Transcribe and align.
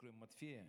откроем 0.00 0.18
Матфея. 0.18 0.66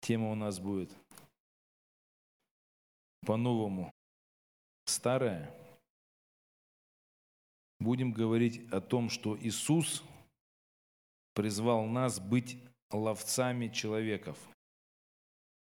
Тема 0.00 0.30
у 0.30 0.34
нас 0.34 0.58
будет 0.58 0.90
по-новому 3.22 3.90
старая. 4.84 5.54
Будем 7.80 8.12
говорить 8.12 8.70
о 8.70 8.80
том, 8.82 9.08
что 9.08 9.38
Иисус 9.38 10.02
призвал 11.32 11.86
нас 11.86 12.20
быть 12.20 12.58
ловцами 12.90 13.68
человеков. 13.68 14.36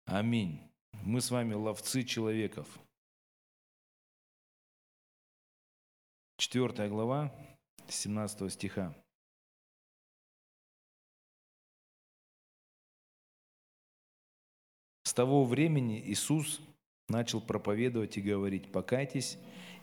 Аминь. 0.05 0.72
Мы 1.05 1.21
с 1.21 1.33
вами 1.33 1.55
ловцы 1.55 2.05
человеков. 2.05 2.79
Четвертая 6.37 6.89
глава, 6.89 7.35
17 7.89 8.53
стиха. 8.53 8.95
С 15.03 15.13
того 15.13 15.45
времени 15.45 16.01
Иисус 16.01 16.61
начал 17.09 17.41
проповедовать 17.41 18.17
и 18.17 18.23
говорить, 18.23 18.71
покайтесь, 18.71 19.39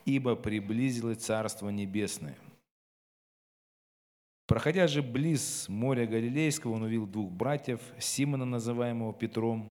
ибо 0.06 0.38
приблизилось 0.38 1.18
Царство 1.18 1.68
Небесное. 1.68 2.38
Проходя 4.48 4.88
же 4.88 5.04
близ 5.04 5.68
моря 5.68 6.08
Галилейского, 6.08 6.76
он 6.76 6.84
увидел 6.84 7.08
двух 7.08 7.30
братьев, 7.30 7.82
Симона, 8.00 8.46
называемого 8.46 9.14
Петром, 9.14 9.70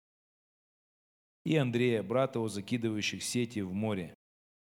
и 1.49 1.57
Андрея, 1.57 2.03
брата 2.03 2.39
его, 2.39 2.49
закидывающих 2.49 3.23
сети 3.23 3.61
в 3.61 3.73
море, 3.73 4.15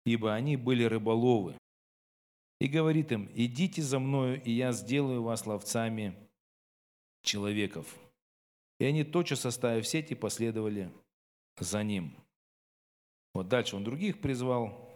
ибо 0.04 0.34
они 0.34 0.56
были 0.56 0.82
рыболовы. 0.82 1.56
И 2.60 2.66
говорит 2.66 3.12
им, 3.12 3.30
идите 3.32 3.80
за 3.80 4.00
мною, 4.00 4.42
и 4.42 4.50
я 4.50 4.72
сделаю 4.72 5.22
вас 5.22 5.46
ловцами 5.46 6.16
человеков. 7.22 7.86
И 8.80 8.84
они, 8.86 9.04
тотчас 9.04 9.46
оставив 9.46 9.86
сети, 9.86 10.14
последовали 10.14 10.92
за 11.60 11.84
ним. 11.84 12.16
Вот 13.34 13.46
дальше 13.46 13.76
он 13.76 13.84
других 13.84 14.20
призвал, 14.20 14.90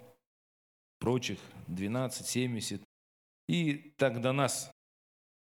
прочих, 0.98 1.38
12, 1.68 2.26
70. 2.26 2.82
И 3.46 3.94
так 3.96 4.20
до 4.20 4.32
нас 4.32 4.68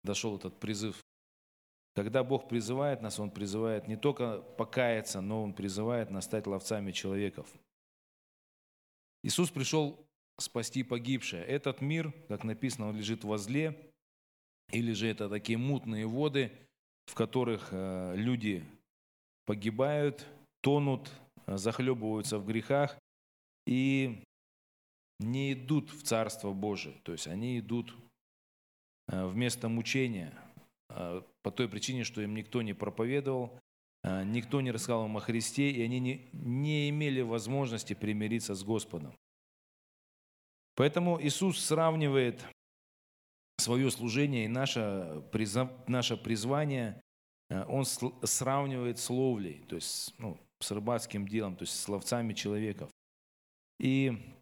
дошел 0.03 0.35
этот 0.35 0.59
призыв 0.59 1.01
когда 1.95 2.23
Бог 2.23 2.47
призывает 2.49 3.01
нас, 3.01 3.19
Он 3.19 3.31
призывает 3.31 3.87
не 3.87 3.95
только 3.95 4.41
покаяться, 4.57 5.21
но 5.21 5.43
Он 5.43 5.53
призывает 5.53 6.11
нас 6.11 6.25
стать 6.25 6.45
ловцами 6.45 6.91
человеков. 6.91 7.47
Иисус 9.23 9.49
пришел 9.49 10.05
спасти 10.37 10.83
погибшее. 10.83 11.43
Этот 11.43 11.81
мир, 11.81 12.13
как 12.27 12.43
написано, 12.43 12.89
он 12.89 12.97
лежит 12.97 13.23
возле, 13.23 13.91
или 14.71 14.91
же 14.93 15.07
это 15.07 15.29
такие 15.29 15.57
мутные 15.57 16.05
воды, 16.05 16.51
в 17.05 17.15
которых 17.15 17.69
э, 17.71 18.15
люди 18.15 18.63
погибают, 19.45 20.27
тонут, 20.61 21.11
захлебываются 21.47 22.39
в 22.39 22.45
грехах 22.45 22.97
и 23.65 24.23
не 25.19 25.53
идут 25.53 25.91
в 25.91 26.03
Царство 26.03 26.51
Божие. 26.51 26.95
То 27.03 27.11
есть 27.11 27.27
они 27.27 27.59
идут 27.59 27.95
э, 29.07 29.25
вместо 29.25 29.69
мучения, 29.69 30.33
по 30.87 31.51
той 31.51 31.67
причине, 31.67 32.03
что 32.03 32.21
им 32.21 32.35
никто 32.35 32.61
не 32.61 32.73
проповедовал, 32.73 33.59
а, 34.07 34.23
никто 34.23 34.61
не 34.61 34.69
рассказал 34.69 35.07
им 35.07 35.17
о 35.17 35.19
Христе, 35.19 35.71
и 35.71 35.81
они 35.81 35.99
не, 35.99 36.29
не 36.31 36.89
имели 36.89 37.21
возможности 37.21 37.95
примириться 37.95 38.53
с 38.53 38.63
Господом. 38.63 39.15
Поэтому 40.75 41.19
Иисус 41.19 41.59
сравнивает 41.59 42.45
свое 43.57 43.89
служение 43.89 44.45
и 44.45 44.47
наше, 44.47 45.23
наше 45.87 46.17
призвание, 46.17 47.01
а, 47.49 47.65
Он 47.67 47.83
сравнивает 47.83 48.99
с 48.99 49.09
ловлей, 49.09 49.65
то 49.67 49.75
есть 49.75 50.13
ну, 50.19 50.37
с 50.59 50.69
рыбацким 50.69 51.27
делом, 51.27 51.55
то 51.55 51.63
есть 51.63 51.73
с 51.73 51.89
ловцами 51.89 52.33
человеков. 52.33 52.91
И 53.79 54.35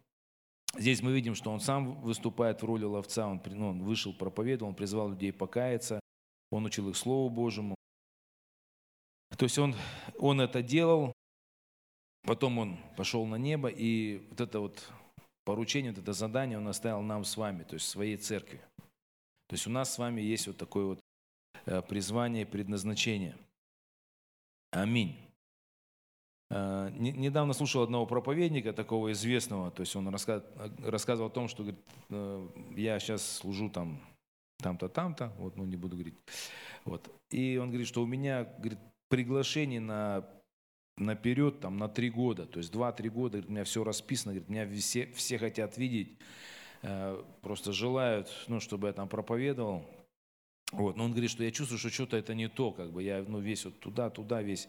здесь 0.76 1.00
мы 1.00 1.12
видим, 1.14 1.34
что 1.34 1.50
Он 1.50 1.60
сам 1.60 2.02
выступает 2.02 2.60
в 2.60 2.66
роли 2.66 2.84
ловца, 2.84 3.26
Он, 3.26 3.40
ну, 3.46 3.68
он 3.68 3.82
вышел, 3.82 4.12
проповедовал, 4.12 4.68
Он 4.68 4.76
призвал 4.76 5.08
людей 5.08 5.32
покаяться, 5.32 6.00
он 6.50 6.64
учил 6.64 6.88
их 6.88 6.96
Слову 6.96 7.30
Божьему. 7.30 7.74
То 9.36 9.44
есть 9.44 9.58
он, 9.58 9.74
он 10.18 10.40
это 10.40 10.62
делал, 10.62 11.12
потом 12.22 12.58
он 12.58 12.78
пошел 12.96 13.26
на 13.26 13.36
небо, 13.36 13.68
и 13.68 14.18
вот 14.30 14.40
это 14.40 14.60
вот 14.60 14.90
поручение, 15.44 15.92
вот 15.92 16.02
это 16.02 16.12
задание 16.12 16.58
он 16.58 16.68
оставил 16.68 17.02
нам 17.02 17.24
с 17.24 17.36
вами, 17.36 17.64
то 17.64 17.74
есть 17.74 17.88
своей 17.88 18.16
церкви. 18.16 18.60
То 19.48 19.54
есть 19.54 19.66
у 19.66 19.70
нас 19.70 19.92
с 19.92 19.98
вами 19.98 20.20
есть 20.20 20.46
вот 20.46 20.56
такое 20.56 20.84
вот 20.86 21.00
э, 21.66 21.82
призвание 21.82 22.46
предназначение. 22.46 23.36
Аминь. 24.70 25.16
Э, 26.50 26.90
недавно 26.96 27.52
слушал 27.52 27.82
одного 27.82 28.06
проповедника, 28.06 28.72
такого 28.72 29.12
известного, 29.12 29.70
то 29.70 29.80
есть 29.80 29.94
он 29.96 30.08
рассказывал 30.08 31.28
о 31.28 31.30
том, 31.30 31.48
что 31.48 31.62
говорит, 31.62 31.80
э, 32.10 32.48
я 32.76 32.98
сейчас 32.98 33.38
служу 33.38 33.68
там 33.68 34.00
там-то, 34.58 34.88
там-то, 34.88 35.32
вот, 35.38 35.56
ну 35.56 35.64
не 35.64 35.76
буду 35.76 35.96
говорить. 35.96 36.14
Вот. 36.84 37.10
И 37.30 37.58
он 37.60 37.68
говорит, 37.68 37.88
что 37.88 38.02
у 38.02 38.06
меня 38.06 38.44
говорит, 38.44 38.78
приглашение 39.08 39.80
на 39.80 40.28
наперед, 40.96 41.60
там, 41.60 41.76
на 41.76 41.88
три 41.88 42.10
года, 42.10 42.46
то 42.46 42.58
есть 42.58 42.72
два-три 42.72 43.08
года, 43.08 43.32
говорит, 43.32 43.50
у 43.50 43.52
меня 43.52 43.64
все 43.64 43.82
расписано, 43.84 44.32
говорит, 44.32 44.48
меня 44.48 44.68
все, 44.80 45.06
все 45.14 45.38
хотят 45.38 45.76
видеть, 45.76 46.18
э, 46.82 47.22
просто 47.42 47.72
желают, 47.72 48.30
ну, 48.48 48.60
чтобы 48.60 48.86
я 48.88 48.92
там 48.92 49.08
проповедовал. 49.08 49.84
Вот. 50.72 50.96
Но 50.96 51.04
он 51.04 51.12
говорит, 51.12 51.30
что 51.30 51.44
я 51.44 51.50
чувствую, 51.50 51.78
что 51.78 51.90
что-то 51.90 52.16
это 52.16 52.34
не 52.34 52.48
то, 52.48 52.72
как 52.72 52.92
бы 52.92 53.02
я 53.02 53.24
ну, 53.26 53.38
весь 53.38 53.64
вот 53.64 53.78
туда, 53.80 54.10
туда 54.10 54.42
весь, 54.42 54.68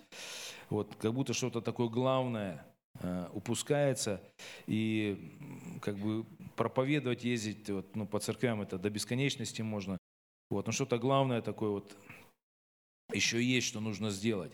вот, 0.70 0.96
как 0.96 1.14
будто 1.14 1.34
что-то 1.34 1.62
такое 1.62 1.90
главное 1.90 2.66
э, 3.00 3.28
упускается, 3.34 4.22
и 4.68 5.38
как 5.82 5.98
бы 5.98 6.26
проповедовать, 6.56 7.24
ездить 7.24 7.70
вот, 7.70 7.96
ну, 7.96 8.08
по 8.08 8.20
церквям, 8.20 8.62
это 8.62 8.78
до 8.78 8.90
бесконечности 8.90 9.62
можно. 9.62 9.98
Вот, 10.50 10.68
но 10.68 10.72
что-то 10.72 10.98
главное 10.98 11.42
такое 11.42 11.70
вот 11.70 11.98
еще 13.14 13.44
есть, 13.44 13.68
что 13.68 13.80
нужно 13.80 14.10
сделать. 14.10 14.52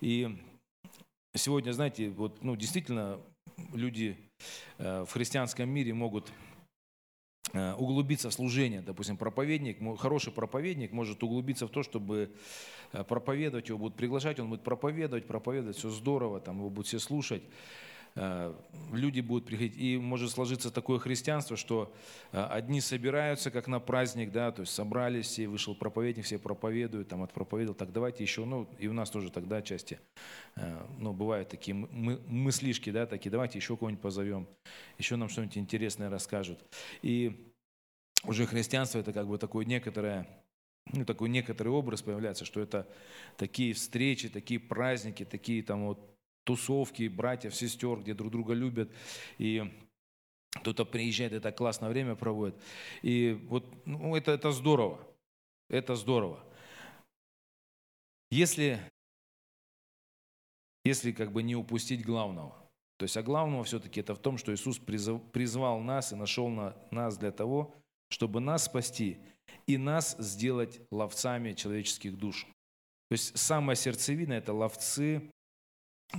И 0.00 0.36
сегодня, 1.34 1.72
знаете, 1.72 2.10
вот, 2.10 2.42
ну, 2.42 2.56
действительно, 2.56 3.20
люди 3.72 4.16
э, 4.78 5.04
в 5.04 5.12
христианском 5.12 5.68
мире 5.68 5.94
могут 5.94 6.32
э, 7.52 7.74
углубиться 7.74 8.30
в 8.30 8.34
служение. 8.34 8.82
Допустим, 8.82 9.16
проповедник, 9.16 9.78
хороший 9.98 10.32
проповедник 10.32 10.92
может 10.92 11.22
углубиться 11.22 11.66
в 11.66 11.70
то, 11.70 11.82
чтобы 11.82 12.34
э, 12.92 13.04
проповедовать, 13.04 13.68
его 13.68 13.78
будут 13.78 13.96
приглашать, 13.96 14.38
он 14.40 14.48
будет 14.48 14.62
проповедовать, 14.62 15.26
проповедовать, 15.26 15.76
все 15.76 15.90
здорово, 15.90 16.40
там 16.40 16.58
его 16.58 16.70
будут 16.70 16.86
все 16.86 16.98
слушать. 16.98 17.42
Э, 18.14 18.54
люди 18.92 19.20
будут 19.20 19.46
приходить. 19.46 19.76
И 19.76 19.96
может 19.96 20.30
сложиться 20.30 20.70
такое 20.70 20.98
христианство, 20.98 21.56
что 21.56 21.94
э, 22.32 22.42
одни 22.42 22.80
собираются 22.80 23.50
как 23.50 23.68
на 23.68 23.80
праздник, 23.80 24.32
да, 24.32 24.52
то 24.52 24.62
есть 24.62 24.74
собрались, 24.74 25.26
все, 25.26 25.48
вышел 25.48 25.74
проповедник, 25.74 26.24
все 26.24 26.38
проповедуют, 26.38 27.08
там 27.08 27.22
отпроповедовал, 27.22 27.74
так 27.74 27.92
давайте 27.92 28.22
еще, 28.22 28.44
ну 28.44 28.68
и 28.78 28.86
у 28.86 28.92
нас 28.92 29.10
тоже 29.10 29.30
тогда 29.30 29.62
части, 29.62 29.98
э, 30.56 30.86
ну 30.98 31.12
бывают 31.12 31.48
такие 31.48 31.74
мыслишки, 31.74 32.90
да, 32.90 33.06
такие, 33.06 33.30
давайте 33.30 33.58
еще 33.58 33.76
кого-нибудь 33.76 34.02
позовем, 34.02 34.46
еще 34.98 35.16
нам 35.16 35.28
что-нибудь 35.28 35.56
интересное 35.58 36.10
расскажут. 36.10 36.58
И 37.00 37.50
уже 38.24 38.46
христианство 38.46 38.98
это 38.98 39.12
как 39.12 39.26
бы 39.26 39.38
такое 39.38 39.64
некоторое 39.64 40.26
ну, 40.92 41.04
такой 41.04 41.28
некоторый 41.28 41.68
образ 41.68 42.02
появляется, 42.02 42.44
что 42.44 42.60
это 42.60 42.88
такие 43.36 43.72
встречи, 43.72 44.28
такие 44.28 44.58
праздники, 44.58 45.24
такие 45.24 45.62
там 45.62 45.86
вот 45.86 46.11
тусовки 46.44 47.08
братьев, 47.08 47.54
сестер, 47.54 48.00
где 48.00 48.14
друг 48.14 48.32
друга 48.32 48.54
любят. 48.54 48.90
И 49.38 49.70
кто-то 50.54 50.84
приезжает, 50.84 51.32
это 51.32 51.52
классное 51.52 51.88
время 51.88 52.14
проводит. 52.14 52.56
И 53.02 53.38
вот 53.48 53.64
ну, 53.86 54.16
это, 54.16 54.32
это 54.32 54.52
здорово. 54.52 55.00
Это 55.68 55.96
здорово. 55.96 56.44
Если, 58.30 58.80
если 60.84 61.12
как 61.12 61.32
бы 61.32 61.42
не 61.42 61.56
упустить 61.56 62.04
главного. 62.04 62.56
То 62.98 63.04
есть, 63.04 63.16
а 63.16 63.22
главного 63.22 63.64
все-таки 63.64 64.00
это 64.00 64.14
в 64.14 64.18
том, 64.18 64.38
что 64.38 64.54
Иисус 64.54 64.78
призвал 64.78 65.80
нас 65.80 66.12
и 66.12 66.16
нашел 66.16 66.48
на, 66.48 66.76
нас 66.90 67.18
для 67.18 67.32
того, 67.32 67.74
чтобы 68.10 68.40
нас 68.40 68.66
спасти 68.66 69.18
и 69.66 69.76
нас 69.76 70.16
сделать 70.18 70.80
ловцами 70.90 71.52
человеческих 71.52 72.16
душ. 72.16 72.46
То 73.08 73.14
есть 73.14 73.36
самая 73.36 73.76
сердцевина– 73.76 74.32
это 74.34 74.52
ловцы 74.52 75.30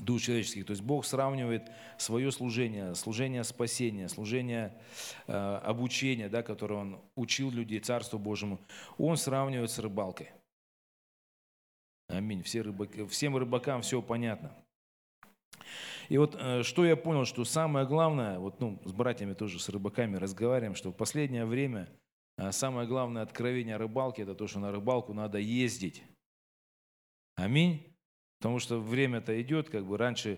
душ 0.01 0.23
человеческих. 0.23 0.65
То 0.65 0.71
есть 0.71 0.81
Бог 0.81 1.05
сравнивает 1.05 1.71
свое 1.97 2.31
служение, 2.31 2.95
служение 2.95 3.43
спасения, 3.43 4.09
служение 4.09 4.73
э, 5.27 5.33
обучения, 5.33 6.29
да, 6.29 6.43
которое 6.43 6.75
Он 6.75 7.01
учил 7.15 7.51
людей 7.51 7.79
Царству 7.79 8.19
Божьему, 8.19 8.59
Он 8.97 9.17
сравнивает 9.17 9.71
с 9.71 9.79
рыбалкой. 9.79 10.31
Аминь. 12.07 12.43
Все 12.43 12.61
рыбаки, 12.61 13.05
всем 13.07 13.37
рыбакам 13.37 13.81
все 13.81 14.01
понятно. 14.01 14.55
И 16.09 16.17
вот 16.17 16.35
э, 16.35 16.63
что 16.63 16.85
я 16.85 16.95
понял, 16.95 17.25
что 17.25 17.45
самое 17.45 17.85
главное, 17.87 18.39
вот 18.39 18.59
ну, 18.59 18.79
с 18.85 18.91
братьями 18.91 19.33
тоже, 19.33 19.59
с 19.59 19.69
рыбаками 19.69 20.17
разговариваем, 20.17 20.75
что 20.75 20.91
в 20.91 20.95
последнее 20.95 21.45
время 21.45 21.89
э, 22.37 22.51
самое 22.51 22.87
главное 22.87 23.23
откровение 23.23 23.77
рыбалки– 23.77 24.21
это 24.23 24.35
то, 24.35 24.47
что 24.47 24.59
на 24.59 24.71
рыбалку 24.71 25.13
надо 25.13 25.37
ездить. 25.37 26.03
Аминь. 27.35 27.92
Потому 28.43 28.59
что 28.59 28.77
время-то 28.77 29.41
идет, 29.41 29.69
как 29.69 29.85
бы 29.85 29.97
раньше, 29.97 30.37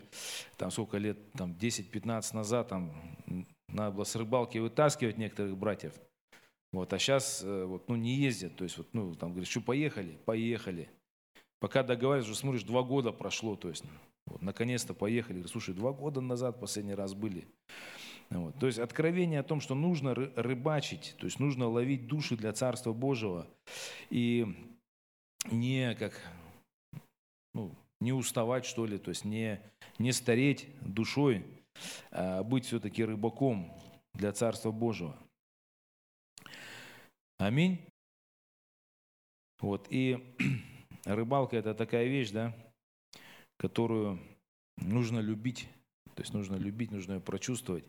там 0.58 0.70
сколько 0.70 1.00
лет, 1.00 1.18
там 1.32 1.54
10-15 1.54 2.36
назад, 2.36 2.68
там 2.68 2.94
надо 3.68 3.96
было 3.96 4.04
с 4.04 4.16
рыбалки 4.16 4.60
вытаскивать 4.60 5.18
некоторых 5.18 5.58
братьев. 5.58 5.92
Вот, 6.72 6.94
а 6.94 7.00
сейчас 7.00 7.42
э, 7.44 7.66
вот, 7.66 7.90
ну, 7.90 7.96
не 7.96 8.14
ездят. 8.14 8.56
То 8.58 8.64
есть, 8.64 8.78
вот, 8.78 8.90
ну, 8.94 9.16
там 9.16 9.32
говорят, 9.32 9.50
что 9.50 9.60
поехали? 9.60 10.20
Поехали. 10.24 10.88
Пока 11.60 11.82
договариваешься, 11.82 12.30
уже 12.30 12.40
смотришь, 12.40 12.62
два 12.62 12.84
года 12.84 13.12
прошло. 13.12 13.56
То 13.56 13.70
есть, 13.70 13.84
вот, 14.28 14.44
наконец-то 14.44 14.94
поехали. 14.94 15.38
Говорю, 15.38 15.50
слушай, 15.50 15.74
два 15.74 15.92
года 15.92 16.22
назад 16.22 16.60
последний 16.60 16.94
раз 16.94 17.16
были. 17.16 17.48
Вот. 18.30 18.54
То 18.60 18.68
есть 18.68 18.78
откровение 18.78 19.40
о 19.40 19.44
том, 19.44 19.62
что 19.62 19.74
нужно 19.74 20.14
рыбачить, 20.14 21.16
то 21.18 21.26
есть 21.26 21.40
нужно 21.40 21.68
ловить 21.68 22.06
души 22.06 22.38
для 22.38 22.54
Царства 22.54 22.94
Божьего 22.94 23.48
и 24.12 24.46
не 25.50 25.96
как 25.96 26.14
ну, 27.56 27.72
не 28.06 28.14
уставать, 28.14 28.66
что 28.66 28.86
ли, 28.86 29.00
то 29.00 29.10
есть 29.10 29.26
не, 29.26 29.60
не 29.98 30.12
стареть 30.12 30.68
душой, 30.82 31.44
а 32.12 32.44
быть 32.44 32.66
все-таки 32.66 33.04
рыбаком 33.04 33.74
для 34.14 34.32
Царства 34.32 34.72
Божьего. 34.72 35.18
Аминь. 37.38 37.82
Вот, 39.60 39.88
и 39.90 40.24
рыбалка– 41.06 41.58
это 41.58 41.74
такая 41.74 42.06
вещь, 42.06 42.30
да, 42.30 42.56
которую 43.58 44.20
нужно 44.78 45.20
любить, 45.20 45.68
то 46.14 46.22
есть 46.22 46.34
нужно 46.34 46.58
любить, 46.58 46.92
нужно 46.92 47.14
ее 47.14 47.20
прочувствовать. 47.22 47.86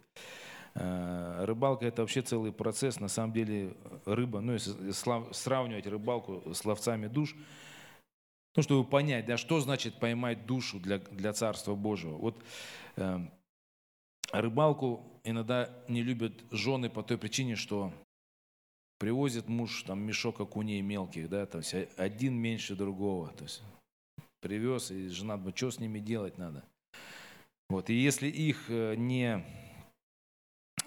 А, 0.75 1.45
рыбалка– 1.45 1.85
это 1.87 2.01
вообще 2.01 2.23
целый 2.23 2.53
процесс. 2.53 3.01
На 3.01 3.09
самом 3.09 3.35
деле 3.35 3.77
рыба, 4.07 4.41
ну 4.41 4.55
если 4.55 4.73
сравнивать 5.33 5.87
рыбалку 5.87 6.55
с 6.55 6.65
ловцами 6.65 7.07
душ– 7.07 7.37
ну, 8.57 8.63
чтобы 8.63 8.89
понять, 8.89 9.27
да, 9.27 9.37
что 9.37 9.61
значит 9.61 9.99
поймать 10.01 10.47
душу 10.47 10.81
для, 10.81 10.99
для 10.99 11.33
Царства 11.33 11.75
Божьего. 11.75 12.17
Вот 12.17 12.43
э, 12.97 13.19
рыбалку 14.33 15.21
иногда 15.25 15.71
не 15.89 16.03
любят 16.03 16.33
жены 16.51 16.89
по 16.89 17.03
той 17.03 17.19
причине, 17.19 17.57
что 17.57 17.93
привозит 18.99 19.49
муж 19.49 19.83
там 19.83 20.01
мешок 20.01 20.41
окуней 20.41 20.81
мелких, 20.81 21.29
да, 21.29 21.47
то 21.47 21.59
есть 21.59 21.75
один 21.97 22.35
меньше 22.35 22.75
другого, 22.75 23.29
то 23.31 23.45
есть 23.45 23.63
привез, 24.41 24.91
и 24.91 25.09
жена 25.09 25.37
думает, 25.37 25.57
что 25.57 25.71
с 25.71 25.79
ними 25.79 25.99
делать 25.99 26.39
надо. 26.39 26.65
Вот, 27.69 27.91
и 27.91 27.95
если 27.95 28.29
их 28.29 28.71
э, 28.71 28.95
не, 28.97 29.45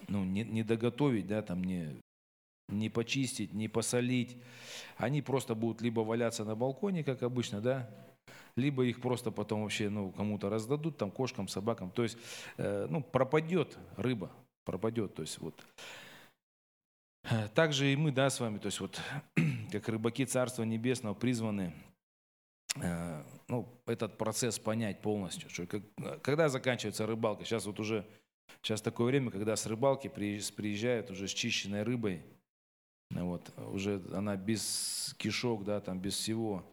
ну, 0.08 0.24
не, 0.24 0.44
не 0.44 0.62
доготовить, 0.64 1.26
да, 1.26 1.42
там 1.42 1.62
не 1.62 2.00
не 2.72 2.88
почистить, 2.88 3.52
не 3.52 3.68
посолить. 3.68 4.36
Они 4.96 5.22
просто 5.22 5.54
будут 5.54 5.80
либо 5.80 6.00
валяться 6.00 6.44
на 6.44 6.54
балконе, 6.54 7.04
как 7.04 7.22
обычно, 7.22 7.60
да, 7.60 7.90
либо 8.56 8.84
их 8.84 9.00
просто 9.00 9.30
потом 9.30 9.62
вообще 9.62 9.88
ну, 9.88 10.10
кому-то 10.10 10.50
раздадут, 10.50 10.96
там, 10.98 11.10
кошкам, 11.10 11.48
собакам. 11.48 11.90
То 11.90 12.02
есть, 12.02 12.18
э, 12.56 12.86
ну, 12.90 13.02
пропадет 13.02 13.78
рыба, 13.96 14.30
пропадет. 14.64 15.14
То 15.14 15.22
есть, 15.22 15.38
вот. 15.38 15.54
Также 17.54 17.92
и 17.92 17.96
мы, 17.96 18.12
да, 18.12 18.30
с 18.30 18.40
вами, 18.40 18.58
то 18.58 18.66
есть, 18.66 18.80
вот, 18.80 19.00
как 19.72 19.88
рыбаки 19.88 20.24
Царства 20.24 20.62
Небесного 20.62 21.14
призваны 21.14 21.72
э, 22.76 23.22
ну, 23.48 23.68
этот 23.86 24.16
процесс 24.16 24.58
понять 24.58 25.02
полностью. 25.02 25.50
Что, 25.50 25.66
как, 25.66 25.82
когда 26.22 26.48
заканчивается 26.48 27.06
рыбалка? 27.06 27.44
Сейчас 27.44 27.66
вот 27.66 27.78
уже, 27.78 28.06
сейчас 28.62 28.80
такое 28.80 29.08
время, 29.08 29.30
когда 29.30 29.54
с 29.56 29.66
рыбалки 29.66 30.08
приезжают 30.08 31.10
уже 31.10 31.28
с 31.28 31.32
чищенной 31.32 31.82
рыбой, 31.82 32.22
вот, 33.10 33.42
уже 33.72 34.02
она 34.12 34.36
без 34.36 35.14
кишок, 35.18 35.64
да, 35.64 35.80
там 35.80 35.98
без 35.98 36.14
всего. 36.14 36.64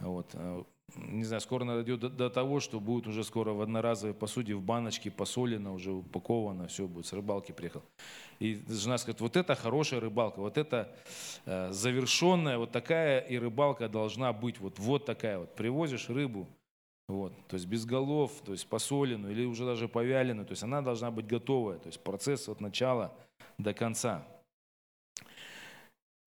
Вот, 0.00 0.30
а, 0.34 0.64
не 0.96 1.24
знаю, 1.24 1.40
скоро 1.40 1.64
дойдет 1.64 2.00
до, 2.00 2.08
до 2.08 2.30
того, 2.30 2.60
что 2.60 2.80
будет 2.80 3.06
уже 3.06 3.24
скоро 3.24 3.52
в 3.52 3.60
одноразовой 3.60 4.14
посуде, 4.14 4.54
в 4.54 4.62
баночке 4.62 5.10
посолено, 5.10 5.72
уже 5.72 5.92
упаковано, 5.92 6.68
все 6.68 6.86
будет, 6.86 7.06
с 7.06 7.12
рыбалки 7.12 7.52
приехал. 7.52 7.82
И 8.38 8.62
жена 8.68 8.98
скажет, 8.98 9.20
вот 9.20 9.36
это 9.36 9.54
хорошая 9.54 10.00
рыбалка, 10.00 10.40
вот 10.40 10.56
это 10.56 10.94
э, 11.44 11.72
завершенная, 11.72 12.58
вот 12.58 12.70
такая 12.72 13.20
и 13.20 13.36
рыбалка 13.36 13.88
должна 13.88 14.32
быть, 14.32 14.60
вот, 14.60 14.78
вот 14.78 15.04
такая 15.04 15.38
вот. 15.38 15.54
Привозишь 15.54 16.08
рыбу, 16.08 16.46
вот, 17.08 17.32
то 17.48 17.54
есть 17.54 17.66
без 17.66 17.84
голов, 17.84 18.32
то 18.44 18.52
есть 18.52 18.66
посоленную 18.66 19.32
или 19.32 19.44
уже 19.44 19.64
даже 19.64 19.88
повяленную, 19.88 20.46
то 20.46 20.52
есть 20.52 20.62
она 20.62 20.80
должна 20.80 21.10
быть 21.10 21.26
готовая, 21.26 21.78
то 21.78 21.88
есть 21.88 22.00
процесс 22.00 22.48
от 22.48 22.60
начала 22.60 23.12
до 23.58 23.74
конца. 23.74 24.26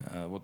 Э, 0.07 0.27
вот 0.27 0.43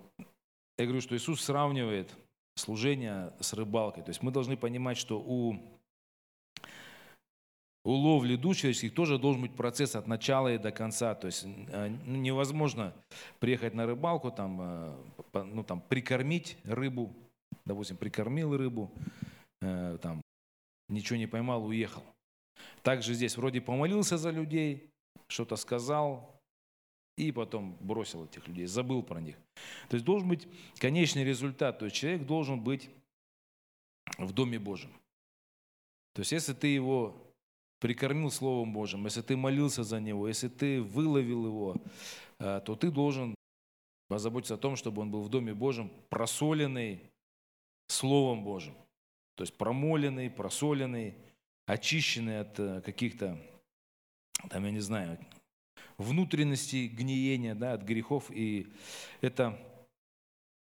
я 0.78 0.84
говорю, 0.84 1.00
что 1.00 1.16
Иисус 1.16 1.42
сравнивает 1.42 2.14
служение 2.56 3.32
с 3.40 3.52
рыбалкой. 3.52 4.02
То 4.02 4.10
есть 4.10 4.22
мы 4.22 4.30
должны 4.30 4.56
понимать, 4.56 4.96
что 4.96 5.20
у, 5.20 5.56
у 7.84 7.90
ловли 7.90 8.36
душ 8.36 8.58
человеческих 8.58 8.94
тоже 8.94 9.18
должен 9.18 9.42
быть 9.42 9.54
процесс 9.54 9.96
от 9.96 10.06
начала 10.06 10.52
и 10.52 10.58
до 10.58 10.70
конца. 10.72 11.14
То 11.14 11.26
есть 11.26 11.44
э, 11.44 11.88
ну, 12.06 12.16
невозможно 12.16 12.94
приехать 13.38 13.74
на 13.74 13.86
рыбалку, 13.86 14.30
там, 14.30 14.58
э, 14.60 15.44
ну, 15.44 15.64
там, 15.64 15.80
прикормить 15.80 16.56
рыбу, 16.64 17.12
допустим, 17.64 17.96
прикормил 17.96 18.56
рыбу, 18.56 18.90
там, 19.60 20.22
ничего 20.88 21.16
не 21.16 21.26
поймал, 21.26 21.66
уехал. 21.66 22.02
Также 22.82 23.14
здесь 23.14 23.36
вроде 23.36 23.60
помолился 23.60 24.16
за 24.16 24.30
людей, 24.30 24.90
что-то 25.28 25.56
сказал, 25.56 26.37
и 27.18 27.32
потом 27.32 27.76
бросил 27.80 28.24
этих 28.24 28.46
людей, 28.46 28.66
забыл 28.66 29.02
про 29.02 29.20
них. 29.20 29.36
То 29.88 29.94
есть 29.96 30.04
должен 30.04 30.28
быть 30.28 30.46
конечный 30.78 31.24
результат, 31.24 31.78
то 31.78 31.86
есть 31.86 31.96
человек 31.96 32.24
должен 32.26 32.60
быть 32.60 32.88
в 34.18 34.32
Доме 34.32 34.58
Божьем. 34.58 34.92
То 36.14 36.20
есть 36.20 36.32
если 36.32 36.52
ты 36.52 36.68
его 36.68 37.16
прикормил 37.80 38.30
Словом 38.30 38.72
Божьим, 38.72 39.04
если 39.04 39.22
ты 39.22 39.36
молился 39.36 39.82
за 39.82 40.00
него, 40.00 40.28
если 40.28 40.48
ты 40.48 40.80
выловил 40.80 41.46
его, 41.46 41.76
э, 42.38 42.60
то 42.64 42.76
ты 42.76 42.90
должен 42.90 43.34
позаботиться 44.08 44.54
о 44.54 44.58
том, 44.58 44.76
чтобы 44.76 45.02
он 45.02 45.10
был 45.10 45.22
в 45.22 45.28
Доме 45.28 45.54
Божьем 45.54 45.90
просоленный 46.08 47.00
Словом 47.88 48.44
Божьим. 48.44 48.74
То 49.36 49.42
есть 49.42 49.56
промоленный, 49.56 50.30
просоленный, 50.30 51.14
очищенный 51.66 52.40
от 52.40 52.58
э, 52.58 52.80
каких-то, 52.80 53.38
там, 54.50 54.64
я 54.64 54.70
не 54.70 54.80
знаю, 54.80 55.18
внутренности 55.98 56.86
гниения, 56.86 57.54
да, 57.54 57.74
от 57.74 57.82
грехов. 57.82 58.30
И 58.30 58.72
это, 59.20 59.58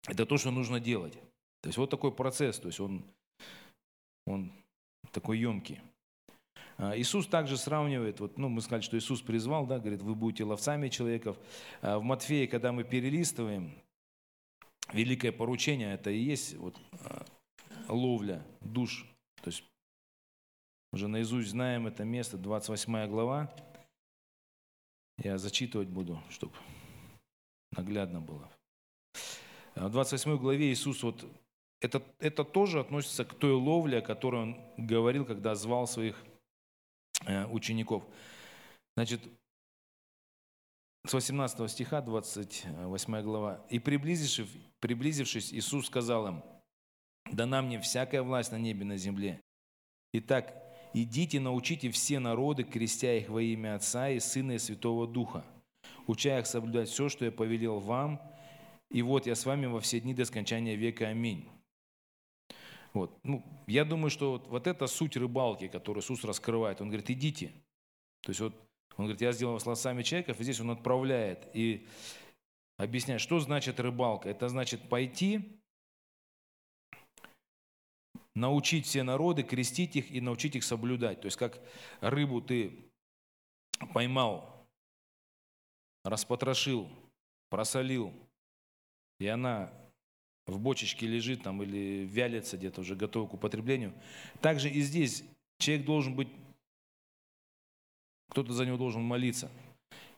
это 0.08 0.26
то, 0.26 0.38
что 0.38 0.52
нужно 0.52 0.80
делать. 0.80 1.14
То 1.62 1.68
есть 1.70 1.78
вот 1.78 1.90
такой 1.90 2.12
процесс, 2.12 2.60
то 2.60 2.68
есть 2.68 2.80
он, 2.80 3.04
он 4.26 4.52
такой 5.12 5.40
емкий. 5.40 5.82
А, 6.78 6.98
Иисус 6.98 7.28
также 7.28 7.58
сравнивает, 7.58 8.20
вот, 8.20 8.38
ну, 8.38 8.50
мы 8.50 8.62
сказали, 8.62 8.82
что 8.82 8.98
Иисус 8.98 9.22
призвал, 9.22 9.66
да, 9.66 9.80
говорит, 9.80 10.02
вы 10.02 10.16
будете 10.16 10.44
ловцами 10.44 10.90
человеков. 10.90 11.38
А 11.82 12.00
в 12.00 12.04
Матфея, 12.04 12.48
когда 12.48 12.72
мы 12.72 12.84
перелистываем, 12.84 13.74
великое 14.94 15.32
поручение, 15.32 15.94
это 15.94 16.12
и 16.12 16.20
есть 16.20 16.56
вот, 16.56 16.76
а, 17.02 17.26
ловля 17.88 18.46
душ. 18.62 19.06
То 19.42 19.50
есть 19.50 19.64
уже 20.92 21.08
наизусть 21.08 21.50
знаем 21.50 21.88
это 21.88 22.04
место, 22.04 22.38
28 22.38 23.08
глава. 23.08 23.54
Я 25.18 25.38
зачитывать 25.38 25.88
буду, 25.88 26.22
чтобы 26.30 26.54
наглядно 27.72 28.22
было. 28.22 28.50
В 29.76 29.90
28 29.90 30.38
главе 30.38 30.72
Иисус, 30.72 31.04
вот, 31.04 31.26
это, 31.82 32.02
это 32.20 32.44
тоже 32.44 32.80
относится 32.80 33.26
к 33.26 33.34
той 33.34 33.52
ловле, 33.52 34.00
о 34.00 34.02
которой 34.02 34.42
Он 34.44 34.58
говорил, 34.78 35.26
когда 35.26 35.56
звал 35.56 35.88
своих 35.88 36.24
э, 37.26 37.46
учеников. 37.48 38.04
Значит, 38.96 39.22
с 41.06 41.14
18 41.14 41.70
стиха, 41.70 42.02
28 42.02 43.22
глава. 43.22 43.66
«И 43.70 43.80
приблизившись, 43.80 44.50
приблизившись, 44.80 45.54
Иисус 45.54 45.88
сказал 45.88 46.28
им, 46.28 46.44
«Дана 47.32 47.62
мне 47.62 47.80
всякая 47.80 48.24
власть 48.24 48.52
на 48.52 48.58
небе 48.58 48.82
и 48.82 48.86
на 48.86 48.98
земле. 48.98 49.42
Итак, 50.14 50.65
«Идите, 50.98 51.42
научите 51.42 51.92
все 51.92 52.20
народы, 52.20 52.64
крестя 52.64 53.14
их 53.14 53.28
во 53.28 53.42
имя 53.42 53.76
Отца 53.76 54.10
и 54.10 54.20
Сына 54.20 54.54
и 54.54 54.60
Святого 54.60 55.06
Духа, 55.06 55.44
уча 56.08 56.40
их 56.40 56.48
соблюдать 56.48 56.88
все, 56.88 57.10
что 57.10 57.26
я 57.26 57.32
повелел 57.32 57.80
вам, 57.80 58.22
и 58.90 59.02
вот 59.02 59.28
я 59.28 59.36
с 59.36 59.46
вами 59.46 59.66
во 59.66 59.82
все 59.82 60.00
дни 60.00 60.14
до 60.14 60.24
скончания 60.24 60.76
века. 60.76 61.10
Аминь». 61.10 61.50
Вот. 62.94 63.20
Ну, 63.24 63.44
я 63.68 63.84
думаю, 63.84 64.10
что 64.10 64.32
вот, 64.32 64.48
вот 64.48 64.68
это 64.68 64.88
суть 64.88 65.18
рыбалки, 65.18 65.68
которую 65.68 66.02
Иисус 66.02 66.24
раскрывает. 66.24 66.80
Он 66.80 66.88
говорит, 66.88 67.10
идите. 67.10 67.52
То 68.22 68.30
есть 68.30 68.40
вот 68.40 68.54
он 68.96 69.06
говорит, 69.06 69.20
я 69.20 69.34
сделал 69.34 69.54
вас 69.54 69.66
лосами 69.66 70.02
человеков, 70.02 70.40
и 70.40 70.44
здесь 70.44 70.62
он 70.62 70.72
отправляет 70.72 71.50
и 71.54 71.86
объясняет, 72.78 73.20
что 73.20 73.40
значит 73.40 73.82
рыбалка. 73.82 74.30
Это 74.30 74.48
значит 74.48 74.88
пойти 74.88 75.60
научить 78.36 78.86
все 78.86 79.04
народы, 79.04 79.44
крестить 79.44 79.96
их 79.96 80.12
и 80.12 80.22
научить 80.22 80.56
их 80.56 80.64
соблюдать. 80.64 81.22
То 81.22 81.26
есть 81.26 81.38
как 81.38 81.60
рыбу 82.02 82.42
ты 82.42 82.86
поймал, 83.94 84.68
распотрошил, 86.04 86.90
просолил, 87.50 88.14
и 89.20 89.28
она 89.28 89.72
в 90.46 90.60
бочечке 90.60 91.08
лежит 91.08 91.44
там 91.44 91.64
или 91.64 92.06
вялится 92.06 92.58
где-то 92.58 92.82
уже 92.82 92.96
готова 92.96 93.28
к 93.28 93.34
употреблению. 93.34 93.94
Также 94.42 94.70
и 94.70 94.82
здесь 94.82 95.24
человек 95.58 95.86
должен 95.86 96.16
быть, 96.16 96.28
кто-то 98.30 98.54
за 98.54 98.66
него 98.66 98.78
должен 98.78 99.02
молиться. 99.02 99.50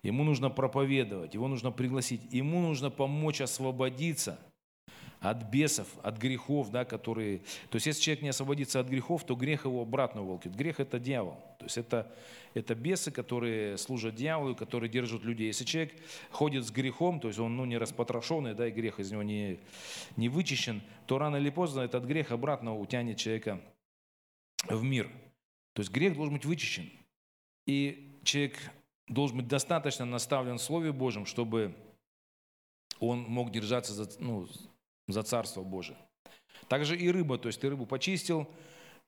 Ему 0.04 0.24
нужно 0.24 0.50
проповедовать, 0.50 1.34
его 1.34 1.48
нужно 1.48 1.72
пригласить, 1.72 2.22
ему 2.34 2.62
нужно 2.62 2.90
помочь 2.90 3.42
освободиться– 3.42 4.40
от 5.20 5.44
бесов, 5.44 5.88
от 6.04 6.18
грехов, 6.18 6.70
да, 6.70 6.86
которые... 6.86 7.40
То 7.70 7.76
есть 7.76 7.88
если 7.88 8.02
человек 8.02 8.24
не 8.24 8.30
освободится 8.30 8.80
от 8.80 8.88
грехов, 8.88 9.24
то 9.26 9.36
грех 9.36 9.66
его 9.66 9.82
обратно 9.82 10.22
уволкит. 10.22 10.56
Грех– 10.56 10.80
это 10.80 11.00
дьявол. 11.00 11.38
То 11.60 11.66
есть 11.66 11.78
это, 11.78 12.16
это 12.54 12.76
бесы, 12.76 13.12
которые 13.12 13.78
служат 13.78 14.16
дьяволу, 14.16 14.56
которые 14.56 14.90
держат 14.90 15.24
людей. 15.24 15.48
Если 15.48 15.66
человек 15.66 15.96
ходит 16.30 16.66
с 16.66 16.72
грехом, 16.72 17.20
то 17.20 17.30
есть 17.30 17.40
он 17.40 17.58
ну, 17.58 17.66
не 17.66 17.78
распотрошенный, 17.78 18.54
да, 18.54 18.68
и 18.68 18.72
грех 18.72 19.00
из 19.00 19.12
него 19.12 19.24
не, 19.24 19.60
не 20.16 20.30
вычищен, 20.30 20.82
то 21.08 21.18
рано 21.18 21.38
или 21.38 21.50
поздно 21.50 21.82
этот 21.82 22.06
грех 22.06 22.32
обратно 22.32 22.78
утянет 22.78 23.18
человека 23.18 23.60
в 24.70 24.84
мир. 24.84 25.10
То 25.74 25.82
есть 25.82 25.92
грех 25.92 26.16
должен 26.16 26.36
быть 26.36 26.46
вычищен. 26.46 26.92
И 27.66 28.20
человек 28.24 28.58
должен 29.08 29.38
быть 29.38 29.48
достаточно 29.48 30.06
наставлен 30.06 30.58
в 30.58 30.62
Слове 30.62 30.92
Божьем, 30.92 31.26
чтобы 31.26 31.76
он 33.00 33.20
мог 33.24 33.52
держаться 33.52 33.94
за, 33.94 34.10
ну, 34.20 34.48
за 35.08 35.24
Царство 35.24 35.64
Божие. 35.64 35.98
Также 36.68 36.98
и 36.98 37.10
рыба, 37.10 37.38
то 37.38 37.48
есть 37.48 37.62
ты 37.62 37.70
рыбу 37.70 37.86
почистил, 37.86 38.48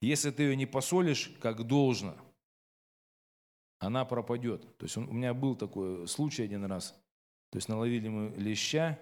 если 0.02 0.32
ты 0.32 0.44
ее 0.44 0.56
не 0.56 0.66
посолишь, 0.66 1.32
как 1.42 1.66
должно, 1.68 2.16
она 3.80 4.06
пропадет. 4.06 4.78
То 4.78 4.86
есть 4.86 4.98
у 4.98 5.02
меня 5.02 5.34
был 5.34 5.56
такой 5.56 6.08
случай 6.08 6.44
один 6.44 6.66
раз. 6.66 6.92
То 7.52 7.58
есть 7.58 7.68
наловили 7.68 8.08
мы 8.08 8.36
леща, 8.38 9.00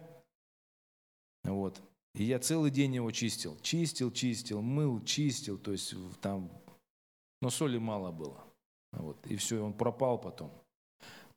вот, 1.43 1.81
и 2.13 2.23
я 2.23 2.39
целый 2.39 2.71
день 2.71 2.95
его 2.95 3.11
чистил. 3.11 3.57
Чистил, 3.61 4.11
чистил, 4.11 4.61
мыл, 4.61 5.03
чистил, 5.03 5.57
то 5.57 5.71
есть 5.71 5.93
там, 6.21 6.51
но 7.41 7.49
соли 7.49 7.77
мало 7.77 8.11
было. 8.11 8.43
Вот, 8.91 9.25
и 9.27 9.35
все, 9.35 9.61
он 9.61 9.73
пропал 9.73 10.19
потом. 10.19 10.51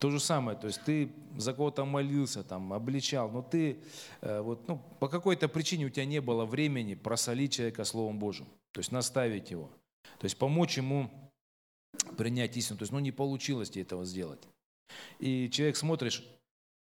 То 0.01 0.11
же 0.11 0.19
самое, 0.19 0.59
то 0.59 0.67
есть 0.67 0.83
ты 0.83 1.13
за 1.37 1.53
кого-то 1.53 1.85
молился, 1.85 2.43
там, 2.43 2.73
обличал, 2.73 3.31
но 3.31 3.43
ты 3.43 3.77
э, 4.23 4.41
вот, 4.41 4.67
ну, 4.67 4.83
по 4.99 5.09
какой-то 5.09 5.47
причине 5.47 5.87
у 5.87 5.91
тебя 5.91 6.07
не 6.07 6.21
было 6.21 6.47
времени 6.47 6.95
просолить 6.95 7.53
человека 7.53 7.85
Словом 7.85 8.19
Божьим, 8.19 8.47
то 8.73 8.81
есть 8.81 8.93
наставить 8.93 9.51
его, 9.51 9.71
то 10.19 10.25
есть 10.25 10.39
помочь 10.39 10.79
ему 10.79 11.11
принять 12.17 12.57
истину. 12.57 12.79
То 12.79 12.83
есть, 12.85 12.93
ну, 12.93 12.99
не 12.99 13.13
получилось 13.13 13.71
тебе 13.71 13.83
этого 13.83 14.05
сделать. 14.05 14.41
И 15.19 15.49
человек 15.51 15.77
смотришь, 15.77 16.25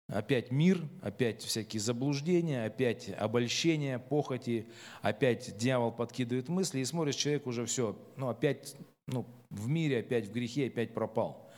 опять 0.08 0.50
мир, 0.50 0.80
опять 1.02 1.42
всякие 1.42 1.80
заблуждения, 1.80 2.64
опять 2.64 3.10
обольщения, 3.10 3.98
похоти, 3.98 4.66
опять 5.02 5.56
дьявол 5.56 5.92
подкидывает 5.92 6.48
мысли, 6.48 6.80
и 6.80 6.84
смотришь, 6.84 7.16
человек 7.16 7.46
уже 7.46 7.66
все, 7.66 7.96
ну, 8.16 8.28
опять 8.28 8.76
ну, 9.06 9.26
в 9.50 9.68
мире, 9.68 10.00
опять 10.00 10.26
в 10.26 10.32
грехе, 10.32 10.68
опять 10.68 10.94
пропал. 10.94 11.49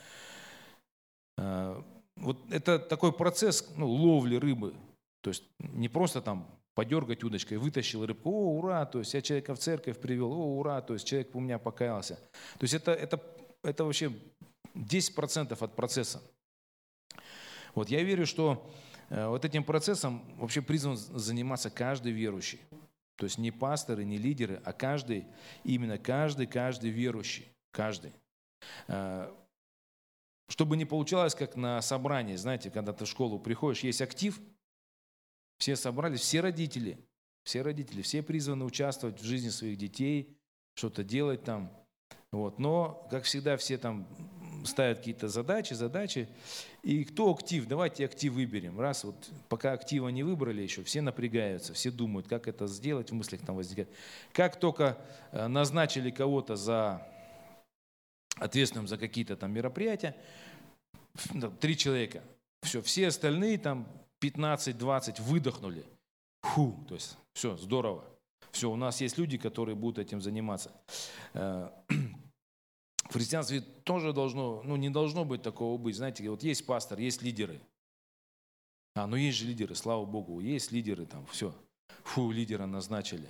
Э, 1.37 1.81
вот 2.17 2.37
это 2.51 2.79
такой 2.79 3.11
процесс 3.11 3.67
ну, 3.75 3.87
ловли 3.87 4.35
рыбы. 4.35 4.73
То 5.21 5.29
есть 5.29 5.43
не 5.59 5.89
просто 5.89 6.21
там 6.21 6.47
подергать 6.75 7.23
удочкой, 7.23 7.57
вытащил 7.57 8.05
рыбку, 8.05 8.29
о, 8.29 8.57
ура, 8.57 8.85
то 8.85 8.99
есть 8.99 9.13
я 9.13 9.21
человека 9.21 9.55
в 9.55 9.59
церковь 9.59 9.99
привел, 9.99 10.31
о, 10.31 10.57
ура, 10.57 10.81
то 10.81 10.93
есть 10.93 11.07
человек 11.07 11.35
у 11.35 11.39
меня 11.39 11.59
покаялся. 11.59 12.15
То 12.59 12.63
есть 12.63 12.73
это, 12.73 12.91
это, 12.91 13.21
это 13.63 13.85
вообще 13.85 14.11
10% 14.75 15.57
от 15.59 15.75
процесса. 15.75 16.21
Вот 17.75 17.89
я 17.89 18.03
верю, 18.03 18.25
что 18.25 18.69
э, 19.09 19.27
вот 19.27 19.45
этим 19.45 19.63
процессом 19.63 20.23
вообще 20.37 20.61
призван 20.61 20.97
заниматься 20.97 21.69
каждый 21.69 22.11
верующий. 22.11 22.59
То 23.15 23.25
есть 23.25 23.37
не 23.37 23.51
пасторы, 23.51 24.03
не 24.03 24.17
лидеры, 24.17 24.61
а 24.65 24.73
каждый, 24.73 25.25
именно 25.63 25.97
каждый, 25.97 26.47
каждый 26.47 26.89
верующий, 26.89 27.47
каждый. 27.71 28.11
Чтобы 30.47 30.77
не 30.77 30.85
получалось, 30.85 31.35
как 31.35 31.55
на 31.55 31.81
собрании, 31.81 32.35
знаете, 32.35 32.69
когда 32.69 32.93
ты 32.93 33.05
в 33.05 33.09
школу 33.09 33.39
приходишь, 33.39 33.83
есть 33.83 34.01
актив, 34.01 34.39
все 35.57 35.75
собрались, 35.75 36.21
все 36.21 36.41
родители, 36.41 36.99
все 37.43 37.61
родители, 37.61 38.01
все 38.01 38.21
призваны 38.21 38.65
участвовать 38.65 39.19
в 39.21 39.23
жизни 39.23 39.49
своих 39.49 39.77
детей, 39.77 40.37
что-то 40.75 41.03
делать 41.03 41.43
там. 41.43 41.71
Вот. 42.31 42.59
Но, 42.59 43.07
как 43.11 43.23
всегда, 43.23 43.57
все 43.57 43.77
там 43.77 44.07
ставят 44.65 44.99
какие-то 44.99 45.27
задачи, 45.27 45.73
задачи. 45.73 46.27
И 46.81 47.03
кто 47.03 47.31
актив? 47.31 47.67
Давайте 47.67 48.05
актив 48.05 48.33
выберем. 48.33 48.79
Раз 48.79 49.03
вот 49.03 49.29
пока 49.49 49.73
актива 49.73 50.09
не 50.09 50.23
выбрали 50.23 50.61
еще, 50.61 50.83
все 50.83 51.01
напрягаются, 51.01 51.73
все 51.73 51.91
думают, 51.91 52.27
как 52.27 52.47
это 52.47 52.67
сделать, 52.67 53.11
в 53.11 53.13
мыслях 53.13 53.41
там 53.41 53.55
возникает. 53.55 53.89
Как 54.31 54.59
только 54.59 54.97
э, 55.31 55.47
назначили 55.47 56.11
кого-то 56.11 56.55
за 56.55 57.07
ответственным 58.37 58.87
за 58.87 58.97
какие-то 58.97 59.35
там 59.35 59.51
мероприятия, 59.51 60.15
три 61.59 61.77
человека. 61.77 62.23
Все, 62.61 62.81
все 62.81 63.07
остальные 63.07 63.57
там 63.57 63.87
15-20 64.23 65.21
выдохнули. 65.21 65.85
Фу, 66.43 66.77
то 66.87 66.95
есть 66.95 67.17
все, 67.33 67.57
здорово. 67.57 68.05
Все, 68.51 68.69
у 68.71 68.75
нас 68.75 69.01
есть 69.01 69.17
люди, 69.17 69.37
которые 69.37 69.75
будут 69.75 69.99
этим 69.99 70.21
заниматься. 70.21 70.71
Э, 71.33 71.69
в 73.09 73.13
христианстве 73.13 73.61
тоже 73.61 74.13
должно, 74.13 74.61
ну 74.63 74.75
не 74.75 74.89
должно 74.89 75.25
быть 75.25 75.41
такого 75.41 75.77
быть. 75.77 75.95
Знаете, 75.95 76.29
вот 76.29 76.43
есть 76.43 76.65
пастор, 76.65 76.99
есть 76.99 77.21
лидеры. 77.21 77.59
А, 78.95 79.07
ну 79.07 79.15
есть 79.15 79.39
же 79.39 79.45
лидеры, 79.45 79.75
слава 79.75 80.05
Богу, 80.05 80.39
есть 80.39 80.71
лидеры 80.71 81.05
там, 81.05 81.25
все. 81.27 81.53
Фу, 82.03 82.31
лидера 82.31 82.65
назначили. 82.65 83.27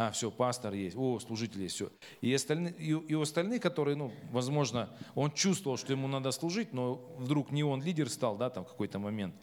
А, 0.00 0.12
все, 0.12 0.30
пастор 0.30 0.72
есть, 0.72 0.96
о, 0.96 1.20
служитель 1.20 1.60
есть, 1.60 1.74
все. 1.74 1.92
И, 2.22 2.32
остальные, 2.32 2.72
и, 2.78 2.88
и 2.88 3.14
у 3.14 3.20
остальных, 3.20 3.60
которые, 3.60 3.96
ну, 3.96 4.10
возможно, 4.30 4.88
он 5.14 5.30
чувствовал, 5.30 5.76
что 5.76 5.92
ему 5.92 6.08
надо 6.08 6.30
служить, 6.30 6.72
но 6.72 6.94
вдруг 7.18 7.50
не 7.50 7.62
он 7.62 7.82
лидер 7.82 8.08
стал, 8.08 8.38
да, 8.38 8.48
там 8.48 8.64
в 8.64 8.68
какой-то 8.68 8.98
момент. 8.98 9.34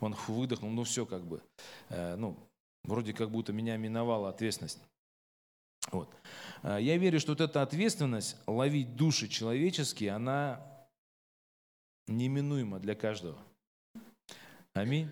Он 0.00 0.16
выдохнул, 0.26 0.70
ну 0.70 0.84
все 0.84 1.04
как 1.04 1.22
бы, 1.26 1.42
э, 1.90 2.16
ну, 2.16 2.34
вроде 2.84 3.12
как 3.12 3.30
будто 3.30 3.52
меня 3.52 3.76
миновала 3.76 4.30
ответственность. 4.30 4.80
Вот. 5.92 6.08
Э, 6.62 6.78
я 6.80 6.96
верю, 6.96 7.20
что 7.20 7.32
вот 7.32 7.42
эта 7.42 7.60
ответственность 7.60 8.38
ловить 8.46 8.96
души 8.96 9.28
человеческие, 9.28 10.12
она 10.12 10.66
неминуема 12.06 12.78
для 12.78 12.94
каждого. 12.94 13.36
Аминь. 14.72 15.10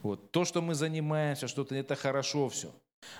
Вот. 0.00 0.30
То, 0.30 0.46
что 0.46 0.62
мы 0.62 0.74
занимаемся, 0.74 1.46
что-то 1.46 1.74
это 1.74 1.94
хорошо 1.94 2.48
все. 2.48 2.72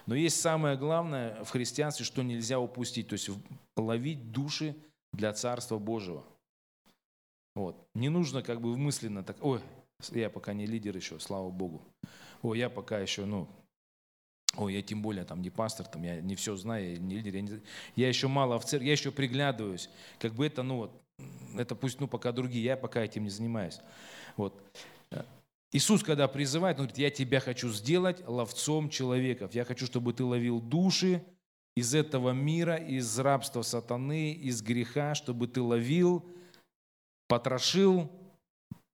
Но 0.07 0.15
есть 0.15 0.41
самое 0.41 0.77
главное 0.77 1.43
в 1.45 1.51
христианстве, 1.51 2.05
что 2.05 2.23
нельзя 2.23 2.59
упустить, 2.61 3.09
то 3.09 3.15
есть 3.15 3.31
ловить 3.77 4.33
души 4.33 4.77
для 5.13 5.33
Царства 5.33 5.79
Божьего. 5.79 6.25
Вот. 7.55 7.77
Не 7.95 8.09
нужно 8.09 8.43
как 8.43 8.61
бы 8.61 8.77
мысленно 8.77 9.23
так, 9.23 9.37
ой, 9.41 9.61
я 10.11 10.29
пока 10.29 10.53
не 10.53 10.67
лидер 10.67 10.97
еще, 10.97 11.19
слава 11.21 11.51
Богу. 11.51 11.83
Ой, 12.43 12.59
я 12.59 12.69
пока 12.69 12.99
еще, 12.99 13.25
ну, 13.25 13.49
ой, 14.57 14.75
я 14.75 14.83
тем 14.83 15.03
более 15.03 15.25
там 15.25 15.41
не 15.41 15.51
пастор, 15.51 15.87
там 15.87 16.03
я 16.03 16.21
не 16.21 16.35
все 16.35 16.57
знаю, 16.57 16.93
я 16.93 16.99
не 16.99 17.17
лидер, 17.17 17.35
я, 17.37 17.41
не, 17.43 17.61
я 17.97 18.09
еще 18.09 18.29
мало 18.29 18.59
в 18.59 18.65
церкви, 18.65 18.87
я 18.87 18.93
еще 18.93 19.11
приглядываюсь. 19.13 19.89
Как 20.19 20.35
бы 20.35 20.47
это, 20.47 20.63
ну 20.63 20.77
вот, 20.77 21.03
это 21.57 21.75
пусть, 21.75 22.01
ну, 22.01 22.09
пока 22.09 22.33
другие, 22.33 22.65
я 22.65 22.77
пока 22.77 23.03
этим 23.03 23.25
не 23.25 23.31
занимаюсь. 23.31 23.81
Вот. 24.37 24.61
Иисус, 25.75 26.05
когда 26.05 26.29
призывает, 26.29 26.79
он 26.79 26.85
говорит, 26.85 26.99
я 26.99 27.11
тебя 27.11 27.41
хочу 27.41 27.69
сделать 27.71 28.23
ловцом 28.29 28.89
человеков. 28.89 29.57
Я 29.57 29.65
хочу, 29.65 29.87
чтобы 29.87 30.13
ты 30.13 30.23
ловил 30.23 30.61
души 30.61 31.25
из 31.75 31.97
этого 31.97 32.31
мира, 32.31 32.77
из 32.77 33.19
рабства 33.19 33.63
сатаны, 33.63 34.35
из 34.35 34.63
греха, 34.63 35.17
чтобы 35.17 35.49
ты 35.49 35.61
ловил, 35.61 36.25
потрошил, 37.27 38.09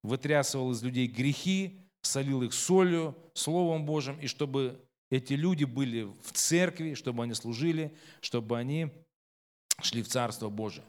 вытрясывал 0.02 0.70
из 0.70 0.82
людей 0.82 1.06
грехи, 1.06 1.86
солил 2.00 2.42
их 2.44 2.54
солью, 2.54 3.14
Словом 3.34 3.84
Божьим, 3.84 4.18
и 4.18 4.26
чтобы 4.26 4.82
эти 5.10 5.34
люди 5.34 5.64
были 5.64 6.04
в 6.04 6.32
церкви, 6.32 6.94
чтобы 6.94 7.22
они 7.24 7.34
служили, 7.34 7.94
чтобы 8.22 8.56
они 8.56 8.90
шли 9.82 10.02
в 10.02 10.08
Царство 10.08 10.48
Божие. 10.48 10.86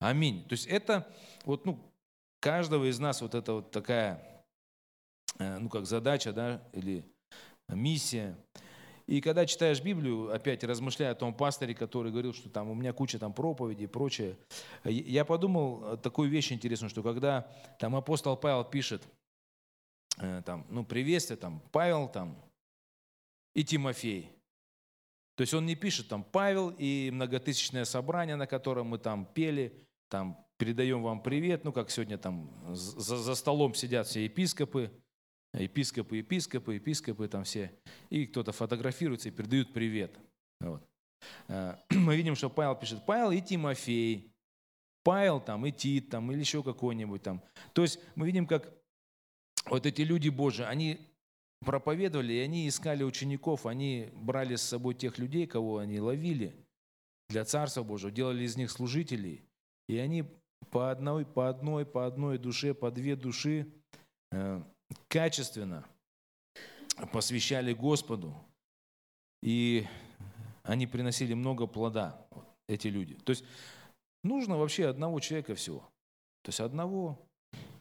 Аминь. 0.00 0.42
То 0.44 0.54
есть 0.54 0.66
это 0.68 1.06
вот, 1.44 1.66
ну, 1.66 1.78
каждого 2.40 2.88
из 2.88 2.98
нас 2.98 3.20
вот 3.20 3.34
это 3.34 3.52
вот 3.52 3.70
такая 3.72 4.37
ну, 5.38 5.68
как 5.68 5.86
задача, 5.86 6.32
да, 6.32 6.62
или 6.72 7.04
миссия. 7.68 8.36
И 9.06 9.22
когда 9.22 9.46
читаешь 9.46 9.80
Библию, 9.80 10.30
опять 10.34 10.62
размышляя 10.64 11.12
о 11.12 11.14
том 11.14 11.32
пасторе, 11.32 11.74
который 11.74 12.12
говорил, 12.12 12.34
что 12.34 12.50
там 12.50 12.68
у 12.68 12.74
меня 12.74 12.92
куча 12.92 13.18
там 13.18 13.32
проповедей 13.32 13.84
и 13.84 13.86
прочее, 13.86 14.36
я 14.84 15.24
подумал 15.24 15.96
такую 15.96 16.28
вещь 16.28 16.52
интересную, 16.52 16.90
что 16.90 17.02
когда 17.02 17.50
там 17.78 17.96
апостол 17.96 18.36
Павел 18.36 18.64
пишет, 18.64 19.02
э, 20.18 20.42
там, 20.44 20.66
ну, 20.68 20.84
приветствие, 20.84 21.38
там, 21.38 21.62
Павел 21.72 22.08
там 22.08 22.36
и 23.54 23.64
Тимофей. 23.64 24.30
То 25.36 25.42
есть 25.42 25.54
он 25.54 25.64
не 25.64 25.74
пишет 25.74 26.08
там 26.08 26.22
Павел 26.22 26.74
и 26.76 27.10
многотысячное 27.10 27.86
собрание, 27.86 28.36
на 28.36 28.46
котором 28.46 28.88
мы 28.88 28.98
там 28.98 29.24
пели, 29.24 29.72
там 30.10 30.44
передаем 30.58 31.02
вам 31.02 31.22
привет, 31.22 31.64
ну 31.64 31.72
как 31.72 31.90
сегодня 31.90 32.18
там 32.18 32.50
за, 32.74 33.16
за 33.16 33.34
столом 33.34 33.74
сидят 33.74 34.06
все 34.06 34.24
епископы, 34.24 34.90
епископы, 35.54 36.18
епископы, 36.18 36.74
епископы 36.74 37.28
там 37.28 37.44
все, 37.44 37.72
и 38.10 38.26
кто-то 38.26 38.52
фотографируется 38.52 39.28
и 39.28 39.32
передают 39.32 39.72
привет. 39.72 40.18
Вот. 40.60 40.82
Э, 41.48 41.76
мы 41.90 42.16
видим, 42.16 42.34
что 42.34 42.50
Павел 42.50 42.74
пишет, 42.74 43.04
Павел 43.06 43.30
и 43.30 43.40
Тимофей, 43.40 44.32
Павел 45.04 45.40
там 45.40 45.64
и 45.66 45.72
Тит 45.72 46.10
там 46.10 46.30
или 46.32 46.40
еще 46.40 46.62
какой-нибудь 46.62 47.22
там. 47.22 47.42
То 47.72 47.82
есть 47.82 47.98
мы 48.14 48.26
видим, 48.26 48.46
как 48.46 48.72
вот 49.66 49.86
эти 49.86 50.02
люди 50.02 50.28
Божии, 50.28 50.64
они 50.64 51.00
проповедовали, 51.60 52.34
и 52.34 52.40
они 52.40 52.68
искали 52.68 53.02
учеников, 53.02 53.66
они 53.66 54.10
брали 54.14 54.56
с 54.56 54.62
собой 54.62 54.94
тех 54.94 55.18
людей, 55.18 55.46
кого 55.46 55.78
они 55.78 56.00
ловили 56.00 56.54
для 57.28 57.44
Царства 57.44 57.82
Божьего, 57.82 58.10
делали 58.10 58.44
из 58.44 58.56
них 58.56 58.70
служителей, 58.70 59.42
и 59.88 59.98
они 59.98 60.24
по 60.70 60.90
одной, 60.90 61.24
по 61.24 61.48
одной, 61.48 61.84
по 61.84 62.06
одной 62.06 62.38
душе, 62.38 62.74
по 62.74 62.90
две 62.90 63.16
души 63.16 63.66
э, 64.32 64.62
качественно 65.08 65.84
посвящали 67.12 67.72
Господу, 67.72 68.34
и 69.42 69.86
они 70.62 70.86
приносили 70.86 71.34
много 71.34 71.66
плода, 71.66 72.26
эти 72.68 72.88
люди. 72.88 73.14
То 73.14 73.30
есть 73.30 73.44
нужно 74.22 74.56
вообще 74.58 74.86
одного 74.86 75.20
человека 75.20 75.54
всего. 75.54 75.80
То 76.42 76.50
есть 76.50 76.60
одного, 76.60 77.18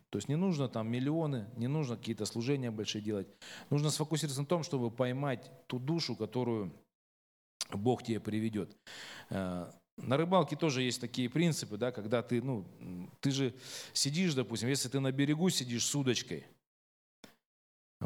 то 0.10 0.18
есть 0.18 0.30
не 0.30 0.36
нужно 0.36 0.70
там 0.70 0.90
миллионы, 0.90 1.48
не 1.56 1.68
нужно 1.68 1.98
какие-то 1.98 2.26
служения 2.26 2.72
большие 2.72 3.02
делать. 3.02 3.28
Нужно 3.70 3.90
сфокусироваться 3.90 4.42
на 4.42 4.48
том, 4.48 4.64
чтобы 4.64 4.92
поймать 4.92 5.52
ту 5.68 5.80
душу, 5.80 6.16
которую 6.16 6.72
Бог 7.72 8.04
тебе 8.04 8.20
приведет. 8.20 8.76
Э, 9.30 9.72
на 9.98 10.16
рыбалке 10.16 10.56
тоже 10.56 10.84
есть 10.84 11.02
такие 11.02 11.30
принципы, 11.30 11.78
да, 11.78 11.92
когда 11.92 12.22
ты, 12.22 12.42
ну, 12.42 12.66
ты 13.20 13.32
же 13.32 13.54
сидишь, 13.94 14.36
допустим, 14.36 14.70
если 14.70 14.90
ты 14.90 15.00
на 15.00 15.12
берегу 15.12 15.50
сидишь 15.50 15.86
с 15.86 15.96
удочкой, 15.96 16.46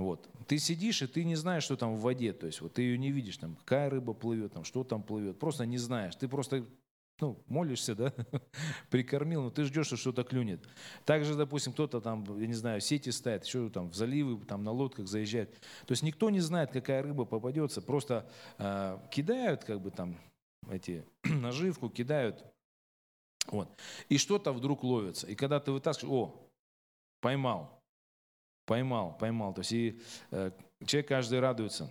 вот, 0.03 0.29
ты 0.47 0.57
сидишь, 0.57 1.01
и 1.01 1.07
ты 1.07 1.23
не 1.23 1.35
знаешь, 1.35 1.63
что 1.63 1.75
там 1.75 1.95
в 1.95 2.01
воде, 2.01 2.33
то 2.33 2.47
есть 2.47 2.61
вот 2.61 2.73
ты 2.73 2.81
ее 2.81 2.97
не 2.97 3.11
видишь, 3.11 3.37
там, 3.37 3.55
какая 3.55 3.89
рыба 3.89 4.13
плывет, 4.13 4.53
там, 4.53 4.63
что 4.63 4.83
там 4.83 5.03
плывет, 5.03 5.39
просто 5.39 5.65
не 5.65 5.77
знаешь, 5.77 6.15
ты 6.15 6.27
просто 6.27 6.65
ну, 7.21 7.37
молишься, 7.47 7.95
да, 7.95 8.13
прикормил, 8.89 9.43
но 9.43 9.49
ты 9.51 9.63
ждешь, 9.63 9.87
что 9.87 9.95
что-то 9.95 10.23
клюнет. 10.23 10.67
Также, 11.05 11.35
допустим, 11.35 11.71
кто-то 11.71 12.01
там, 12.01 12.25
я 12.39 12.47
не 12.47 12.53
знаю, 12.53 12.81
сети 12.81 13.11
ставит, 13.11 13.45
еще 13.45 13.69
там 13.69 13.89
в 13.89 13.95
заливы, 13.95 14.43
там 14.45 14.63
на 14.63 14.71
лодках 14.71 15.07
заезжает. 15.07 15.53
То 15.85 15.91
есть 15.91 16.03
никто 16.03 16.29
не 16.29 16.39
знает, 16.39 16.71
какая 16.71 17.03
рыба 17.03 17.25
попадется, 17.25 17.81
просто 17.81 18.29
э, 18.57 18.97
кидают 19.11 19.63
как 19.63 19.81
бы 19.81 19.91
там 19.91 20.17
эти 20.69 21.05
наживку, 21.23 21.89
кидают. 21.89 22.43
Вот. 23.47 23.69
И 24.09 24.17
что-то 24.17 24.51
вдруг 24.51 24.83
ловится. 24.83 25.27
И 25.27 25.35
когда 25.35 25.59
ты 25.59 25.71
вытаскиваешь, 25.71 26.11
о, 26.11 26.49
поймал, 27.21 27.80
поймал, 28.71 29.17
поймал. 29.17 29.53
То 29.53 29.59
есть 29.59 29.73
и 29.73 29.99
э, 30.31 30.51
человек 30.85 31.09
каждый 31.09 31.41
радуется. 31.41 31.89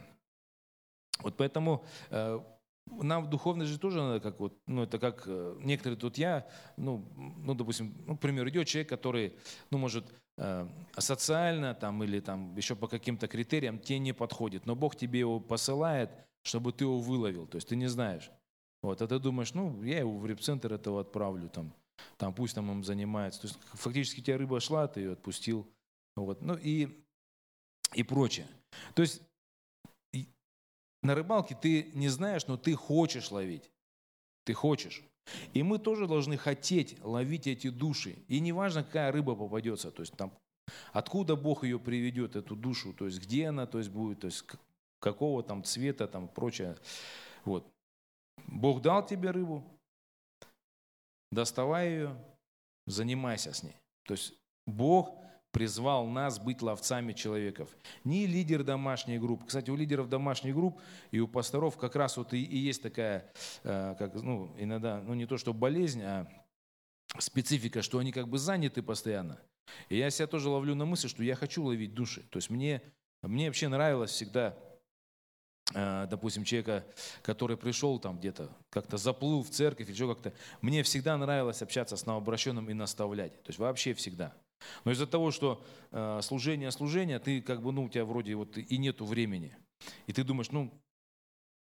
Вот 1.22 1.36
поэтому 1.36 1.84
э, 2.08 2.40
нам 2.86 3.24
в 3.24 3.28
духовной 3.28 3.66
тоже 3.76 4.00
надо 4.00 4.20
как 4.20 4.40
вот, 4.40 4.56
ну 4.66 4.84
это 4.84 4.98
как 4.98 5.24
э, 5.26 5.58
некоторые 5.60 5.98
тут 5.98 6.16
я, 6.16 6.48
ну, 6.78 7.04
ну 7.36 7.54
допустим, 7.54 7.94
ну, 8.06 8.16
к 8.16 8.20
примеру, 8.20 8.48
идет 8.48 8.66
человек, 8.66 8.88
который, 8.88 9.34
ну 9.70 9.76
может, 9.76 10.06
э, 10.38 10.66
социально 10.96 11.74
там 11.74 12.02
или 12.02 12.18
там 12.20 12.56
еще 12.56 12.74
по 12.74 12.88
каким-то 12.88 13.28
критериям 13.28 13.78
тебе 13.78 13.98
не 13.98 14.14
подходит, 14.14 14.64
но 14.64 14.74
Бог 14.74 14.96
тебе 14.96 15.18
его 15.18 15.38
посылает, 15.38 16.10
чтобы 16.40 16.72
ты 16.72 16.84
его 16.84 16.98
выловил, 16.98 17.46
то 17.46 17.56
есть 17.56 17.68
ты 17.68 17.76
не 17.76 17.88
знаешь. 17.88 18.30
Вот, 18.80 19.02
а 19.02 19.06
ты 19.06 19.18
думаешь, 19.18 19.52
ну, 19.52 19.82
я 19.82 19.98
его 19.98 20.16
в 20.16 20.24
репцентр 20.24 20.72
этого 20.72 21.02
отправлю, 21.02 21.50
там, 21.50 21.74
там 22.16 22.32
пусть 22.32 22.54
там 22.54 22.70
им 22.72 22.82
занимается. 22.84 23.42
То 23.42 23.48
есть 23.48 23.58
фактически 23.74 24.22
тебя 24.22 24.38
рыба 24.38 24.60
шла, 24.60 24.88
ты 24.88 25.00
ее 25.00 25.12
отпустил. 25.12 25.66
Вот, 26.16 26.42
ну 26.42 26.56
и, 26.56 26.88
и 27.94 28.02
прочее. 28.02 28.46
То 28.94 29.02
есть 29.02 29.22
на 31.02 31.14
рыбалке 31.14 31.56
ты 31.60 31.90
не 31.94 32.08
знаешь, 32.08 32.46
но 32.46 32.56
ты 32.56 32.74
хочешь 32.74 33.30
ловить. 33.30 33.70
Ты 34.44 34.52
хочешь. 34.52 35.02
И 35.54 35.62
мы 35.62 35.78
тоже 35.78 36.06
должны 36.06 36.36
хотеть 36.36 37.02
ловить 37.02 37.46
эти 37.46 37.70
души. 37.70 38.16
И 38.28 38.40
неважно, 38.40 38.84
какая 38.84 39.12
рыба 39.12 39.34
попадется. 39.34 39.90
То 39.90 40.02
есть 40.02 40.14
там, 40.16 40.32
откуда 40.92 41.36
Бог 41.36 41.64
ее 41.64 41.78
приведет, 41.78 42.36
эту 42.36 42.56
душу, 42.56 42.92
то 42.92 43.06
есть 43.06 43.20
где 43.20 43.48
она 43.48 43.66
то 43.66 43.78
есть, 43.78 43.90
будет, 43.90 44.20
то 44.20 44.26
есть 44.26 44.44
какого 44.98 45.42
там 45.42 45.64
цвета, 45.64 46.06
там 46.06 46.28
прочее. 46.28 46.76
Вот. 47.44 47.66
Бог 48.46 48.82
дал 48.82 49.06
тебе 49.06 49.30
рыбу, 49.30 49.64
доставай 51.30 51.90
ее, 51.90 52.24
занимайся 52.86 53.52
с 53.52 53.62
ней. 53.62 53.76
То 54.04 54.14
есть 54.14 54.34
Бог 54.66 55.14
призвал 55.50 56.06
нас 56.06 56.38
быть 56.38 56.62
ловцами 56.62 57.12
человеков. 57.12 57.68
Не 58.04 58.26
лидер 58.26 58.62
домашней 58.62 59.18
группы. 59.18 59.46
Кстати, 59.46 59.70
у 59.70 59.76
лидеров 59.76 60.08
домашних 60.08 60.54
групп 60.54 60.80
и 61.10 61.20
у 61.20 61.28
пасторов 61.28 61.76
как 61.76 61.96
раз 61.96 62.16
вот 62.16 62.32
и, 62.32 62.42
и 62.42 62.56
есть 62.56 62.82
такая, 62.82 63.32
э, 63.64 63.94
как, 63.98 64.14
ну, 64.14 64.54
иногда, 64.58 65.00
ну 65.00 65.14
не 65.14 65.26
то 65.26 65.36
что 65.36 65.52
болезнь, 65.52 66.02
а 66.02 66.26
специфика, 67.18 67.82
что 67.82 67.98
они 67.98 68.12
как 68.12 68.28
бы 68.28 68.38
заняты 68.38 68.82
постоянно. 68.82 69.40
И 69.88 69.96
я 69.96 70.10
себя 70.10 70.26
тоже 70.26 70.48
ловлю 70.48 70.74
на 70.74 70.84
мысли, 70.84 71.08
что 71.08 71.22
я 71.22 71.34
хочу 71.34 71.62
ловить 71.64 71.94
души. 71.94 72.22
То 72.30 72.38
есть 72.38 72.50
мне, 72.50 72.82
мне 73.22 73.46
вообще 73.46 73.68
нравилось 73.68 74.10
всегда 74.10 74.56
Э, 75.72 76.06
допустим, 76.10 76.44
человека, 76.44 76.84
который 77.22 77.56
пришел 77.56 77.98
там 77.98 78.18
где-то, 78.18 78.50
как-то 78.70 78.96
заплыл 78.96 79.42
в 79.42 79.50
церковь 79.50 79.88
или 79.88 79.94
что 79.94 80.14
как-то, 80.14 80.32
мне 80.60 80.82
всегда 80.82 81.16
нравилось 81.16 81.62
общаться 81.62 81.96
с 81.96 82.06
новообращенным 82.06 82.68
и 82.70 82.74
наставлять. 82.74 83.42
То 83.42 83.50
есть 83.50 83.58
вообще 83.58 83.94
всегда. 83.94 84.34
Но 84.84 84.92
из-за 84.92 85.06
того, 85.06 85.30
что 85.30 85.64
э, 85.90 86.20
служение, 86.22 86.70
служение, 86.70 87.18
ты 87.18 87.40
как 87.40 87.62
бы, 87.62 87.72
ну, 87.72 87.84
у 87.84 87.88
тебя 87.88 88.04
вроде 88.04 88.34
вот 88.34 88.56
и 88.58 88.78
нету 88.78 89.04
времени. 89.04 89.56
И 90.06 90.12
ты 90.12 90.24
думаешь, 90.24 90.50
ну, 90.50 90.72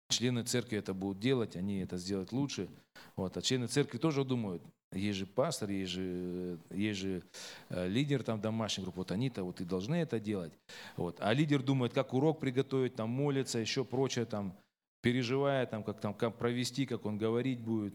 члены 0.09 0.43
церкви 0.43 0.77
это 0.77 0.93
будут 0.93 1.19
делать, 1.19 1.55
они 1.55 1.79
это 1.79 1.97
сделают 1.97 2.31
лучше. 2.31 2.69
Вот. 3.15 3.35
А 3.37 3.41
члены 3.41 3.67
церкви 3.67 3.97
тоже 3.97 4.23
думают, 4.23 4.61
есть 4.91 5.19
же 5.19 5.25
пастор, 5.25 5.69
есть 5.69 5.91
же, 5.91 6.59
есть 6.69 6.99
же 6.99 7.23
э, 7.69 7.87
лидер 7.87 8.23
там 8.23 8.39
домашней 8.39 8.83
группы, 8.83 8.99
вот 8.99 9.11
они-то 9.11 9.43
вот 9.43 9.61
и 9.61 9.65
должны 9.65 9.95
это 9.95 10.19
делать. 10.19 10.53
Вот. 10.97 11.17
А 11.19 11.33
лидер 11.33 11.63
думает, 11.63 11.93
как 11.93 12.13
урок 12.13 12.39
приготовить, 12.39 12.95
там 12.95 13.09
молится, 13.09 13.59
еще 13.59 13.83
прочее, 13.83 14.25
там, 14.25 14.55
переживая, 15.01 15.65
там, 15.65 15.83
как, 15.83 15.99
там, 15.99 16.13
как 16.13 16.37
провести, 16.37 16.85
как 16.85 17.05
он 17.05 17.17
говорить 17.17 17.59
будет. 17.59 17.93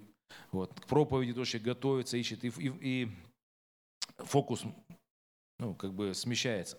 Вот. 0.52 0.78
К 0.78 0.86
проповеди 0.86 1.32
тоже 1.32 1.58
готовится, 1.58 2.16
ищет, 2.16 2.44
и, 2.44 2.48
и, 2.48 2.72
и 2.80 3.08
фокус 4.18 4.64
ну, 5.58 5.74
как 5.74 5.92
бы 5.92 6.14
смещается. 6.14 6.78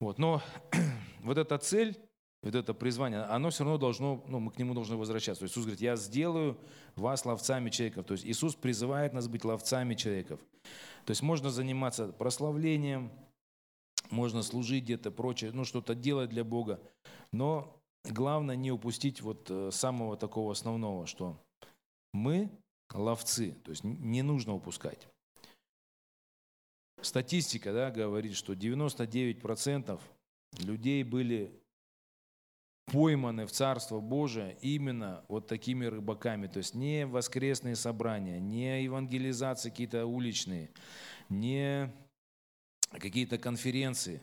Вот. 0.00 0.18
Но 0.18 0.42
вот 1.22 1.38
эта 1.38 1.58
цель 1.58 1.96
вот 2.42 2.56
это 2.56 2.74
призвание, 2.74 3.20
оно 3.22 3.50
все 3.50 3.62
равно 3.62 3.78
должно, 3.78 4.24
ну, 4.26 4.40
мы 4.40 4.50
к 4.50 4.58
нему 4.58 4.74
должны 4.74 4.96
возвращаться. 4.96 5.46
Иисус 5.46 5.62
говорит, 5.62 5.80
я 5.80 5.94
сделаю 5.94 6.58
вас 6.96 7.24
ловцами 7.24 7.70
человеков. 7.70 8.06
То 8.06 8.14
есть 8.14 8.26
Иисус 8.26 8.56
призывает 8.56 9.12
нас 9.12 9.28
быть 9.28 9.44
ловцами 9.44 9.94
человеков. 9.94 10.40
То 11.04 11.12
есть 11.12 11.22
можно 11.22 11.50
заниматься 11.50 12.08
прославлением, 12.08 13.12
можно 14.10 14.42
служить 14.42 14.84
где-то, 14.84 15.12
прочее, 15.12 15.52
ну, 15.52 15.64
что-то 15.64 15.94
делать 15.94 16.30
для 16.30 16.42
Бога. 16.42 16.80
Но 17.32 17.80
главное 18.04 18.56
не 18.56 18.72
упустить 18.72 19.20
вот 19.20 19.48
э, 19.48 19.70
самого 19.70 20.16
такого 20.16 20.50
основного, 20.50 21.06
что 21.06 21.40
мы 22.12 22.50
ловцы, 22.92 23.52
то 23.64 23.70
есть 23.70 23.84
не 23.84 24.22
нужно 24.22 24.54
упускать. 24.54 25.08
Статистика 27.02 27.72
да, 27.72 27.90
говорит, 27.90 28.34
что 28.34 28.52
99% 28.54 30.00
людей 30.60 31.02
были 31.02 31.52
пойманы 32.86 33.46
в 33.46 33.52
Царство 33.52 34.00
Божие 34.00 34.56
именно 34.60 35.24
вот 35.28 35.46
такими 35.46 35.86
рыбаками. 35.86 36.46
То 36.46 36.58
есть 36.58 36.74
не 36.74 37.06
воскресные 37.06 37.76
собрания, 37.76 38.38
не 38.38 38.84
евангелизации 38.84 39.70
какие-то 39.70 40.06
уличные, 40.06 40.70
не 41.28 41.92
какие-то 42.90 43.38
конференции. 43.38 44.20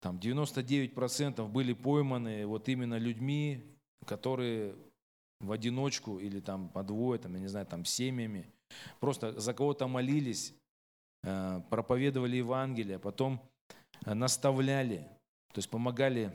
Там 0.00 0.18
99% 0.18 1.48
были 1.48 1.72
пойманы 1.72 2.46
вот 2.46 2.68
именно 2.68 2.98
людьми, 2.98 3.64
которые 4.04 4.76
в 5.40 5.52
одиночку 5.52 6.18
или 6.18 6.40
там 6.40 6.68
по 6.68 6.82
двое, 6.82 7.18
там, 7.18 7.34
я 7.34 7.40
не 7.40 7.48
знаю, 7.48 7.66
там 7.66 7.84
семьями, 7.84 8.46
просто 9.00 9.38
за 9.38 9.54
кого-то 9.54 9.86
молились, 9.86 10.54
проповедовали 11.70 12.36
Евангелие, 12.36 12.98
потом 12.98 13.40
э, 14.04 14.14
наставляли, 14.14 14.98
то 15.52 15.58
есть 15.58 15.68
помогали 15.68 16.32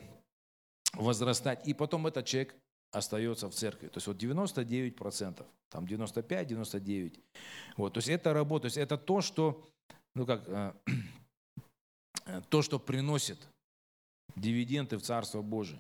возрастать. 0.93 1.65
И 1.67 1.73
потом 1.73 2.07
этот 2.07 2.25
человек 2.25 2.55
остается 2.91 3.49
в 3.49 3.53
церкви. 3.53 3.87
То 3.87 3.97
есть 3.97 4.07
вот 4.07 4.17
99%, 4.17 5.45
там 5.69 5.87
95, 5.87 6.47
99. 6.47 7.19
Вот, 7.77 7.93
то 7.93 7.99
есть 7.99 8.09
это 8.09 8.33
работа, 8.33 8.63
то 8.63 8.65
есть 8.67 8.77
это 8.77 8.97
то, 8.97 9.21
что, 9.21 9.65
ну 10.13 10.25
как, 10.25 10.43
э, 10.47 10.73
то, 12.49 12.61
что 12.61 12.79
приносит 12.79 13.47
дивиденды 14.35 14.97
в 14.97 15.01
Царство 15.01 15.41
Божие. 15.41 15.79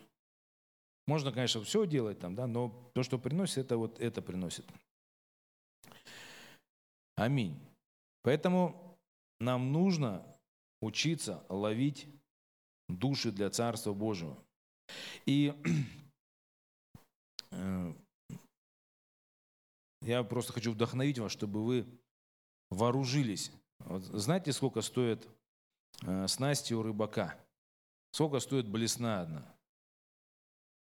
Можно, 1.07 1.31
конечно, 1.33 1.61
все 1.63 1.85
делать 1.85 2.19
там, 2.19 2.35
да, 2.35 2.47
но 2.47 2.91
то, 2.93 3.03
что 3.03 3.17
приносит, 3.17 3.57
это 3.57 3.77
вот 3.77 3.99
это 3.99 4.21
приносит. 4.21 4.65
Аминь. 7.17 7.59
Поэтому 8.23 8.90
нам 9.41 9.71
нужно 9.71 10.23
учиться 10.81 11.43
ловить 11.49 12.07
души 12.87 13.31
для 13.31 13.49
Царства 13.49 13.93
Божьего. 13.93 14.37
И 15.25 15.53
э, 17.51 17.93
я 20.01 20.23
просто 20.23 20.53
хочу 20.53 20.71
вдохновить 20.71 21.19
вас, 21.19 21.31
чтобы 21.31 21.65
вы 21.65 21.87
вооружились. 22.69 23.51
Вот 23.79 24.03
знаете, 24.03 24.53
сколько 24.53 24.81
стоит 24.81 25.27
э, 26.03 26.27
снасти 26.27 26.73
у 26.73 26.83
рыбака? 26.83 27.35
Сколько 28.11 28.39
стоит 28.39 28.67
блесна 28.67 29.21
одна? 29.21 29.55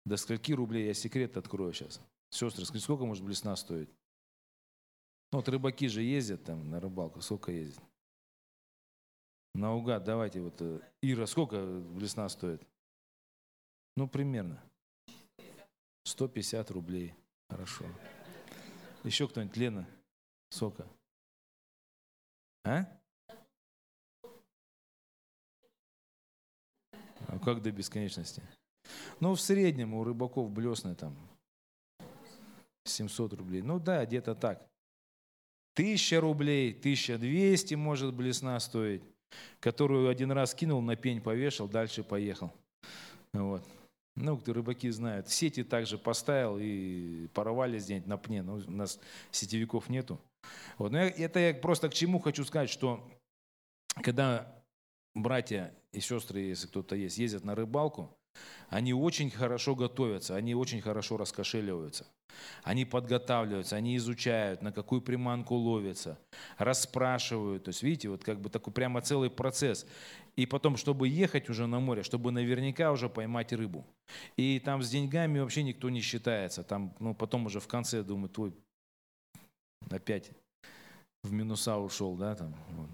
До 0.06 0.18
скольки 0.18 0.54
рублей? 0.54 0.88
Я 0.88 0.94
секрет 0.94 1.38
открою 1.38 1.74
сейчас. 1.74 2.02
Сестры, 2.30 2.66
скажите, 2.66 2.84
сколько 2.84 3.06
может 3.06 3.24
блесна 3.24 3.56
стоить? 3.56 3.90
Ну, 5.32 5.40
вот 5.40 5.50
рыбаки 5.50 5.88
же 5.88 6.04
ездят 6.04 6.44
там 6.44 6.70
на 6.70 6.80
рыбалку. 6.80 7.22
Сколько 7.22 7.52
ездят? 7.52 7.84
Наугад, 9.54 10.04
давайте 10.04 10.42
вот. 10.42 10.62
Э, 10.62 10.80
Ира, 11.02 11.28
сколько 11.28 11.64
блесна 11.64 12.28
стоит? 12.30 12.66
Ну, 13.96 14.08
примерно. 14.08 14.62
150 16.06 16.72
рублей. 16.72 17.14
Хорошо. 17.50 17.86
Еще 19.04 19.28
кто-нибудь? 19.28 19.56
Лена, 19.58 19.88
сколько? 20.50 20.88
А? 22.66 22.88
А 27.28 27.40
как 27.40 27.62
до 27.62 27.72
бесконечности? 27.72 28.42
Ну, 29.20 29.36
в 29.36 29.42
среднем 29.42 29.94
у 29.94 30.04
рыбаков 30.04 30.50
блесны 30.50 30.96
там 30.96 31.16
700 32.86 33.34
рублей. 33.34 33.62
Ну 33.62 33.80
да, 33.80 34.06
где-то 34.06 34.36
так. 34.36 34.68
Тысяча 35.76 36.22
рублей, 36.22 36.72
1200 36.72 37.76
может 37.76 38.14
блесна 38.14 38.60
стоить, 38.60 39.04
которую 39.60 40.10
один 40.10 40.32
раз 40.32 40.54
кинул, 40.54 40.82
на 40.82 40.96
пень 40.96 41.22
повешал, 41.22 41.68
дальше 41.68 42.04
поехал. 42.04 42.52
Вот. 43.34 43.64
Ну, 44.16 44.40
рыбаки 44.46 44.90
знают. 44.90 45.30
Сети 45.30 45.64
также 45.64 45.98
поставил 45.98 46.58
и 46.60 47.28
порвались 47.34 47.86
где-нибудь 47.86 48.08
на 48.08 48.18
пне. 48.18 48.44
Но 48.44 48.56
у 48.56 48.72
нас 48.72 49.00
сетевиков 49.32 49.90
нету. 49.90 50.20
Вот. 50.78 50.92
Но 50.92 51.00
это 51.00 51.40
я 51.40 51.54
просто 51.54 51.90
к 51.90 51.94
чему 51.94 52.20
хочу 52.20 52.46
сказать, 52.46 52.70
что 52.70 53.04
когда 54.04 54.64
братья 55.16 55.74
и 55.92 56.00
сестры, 56.00 56.42
если 56.42 56.68
кто-то 56.68 56.96
есть, 56.96 57.18
ездят 57.18 57.44
на 57.44 57.56
рыбалку, 57.56 58.16
они 58.70 58.94
очень 58.94 59.30
хорошо 59.30 59.76
готовятся, 59.76 60.36
они 60.36 60.56
очень 60.56 60.82
хорошо 60.82 61.18
раскошеливаются. 61.18 62.06
Они 62.64 62.86
подготавливаются, 62.86 63.76
они 63.76 63.96
изучают, 63.98 64.62
на 64.62 64.72
какую 64.72 65.02
приманку 65.02 65.56
ловятся, 65.56 66.18
расспрашивают. 66.58 67.66
То 67.66 67.70
есть, 67.70 67.84
видите, 67.84 68.10
вот 68.10 68.24
как 68.24 68.42
бы 68.42 68.50
такой 68.50 68.74
прямо 68.74 69.02
целый 69.02 69.30
процесс. 69.30 69.86
И 70.36 70.48
потом, 70.48 70.78
чтобы 70.78 71.08
ехать 71.08 71.50
уже 71.50 71.68
на 71.68 71.80
море, 71.80 72.02
чтобы 72.02 72.32
наверняка 72.32 72.92
уже 72.92 73.10
поймать 73.10 73.54
рыбу. 73.54 73.86
И 74.36 74.60
там 74.60 74.82
с 74.82 74.90
деньгами 74.90 75.40
вообще 75.40 75.62
никто 75.62 75.90
не 75.90 76.02
считается. 76.02 76.64
Там, 76.64 76.96
ну, 77.00 77.14
потом 77.14 77.46
уже 77.46 77.60
в 77.60 77.68
конце, 77.68 78.02
думаю, 78.02 78.30
твой 78.30 78.54
опять 79.92 80.32
в 81.24 81.32
минуса 81.32 81.78
ушел, 81.78 82.16
да, 82.16 82.36
там. 82.36 82.56
Вот. 82.72 82.90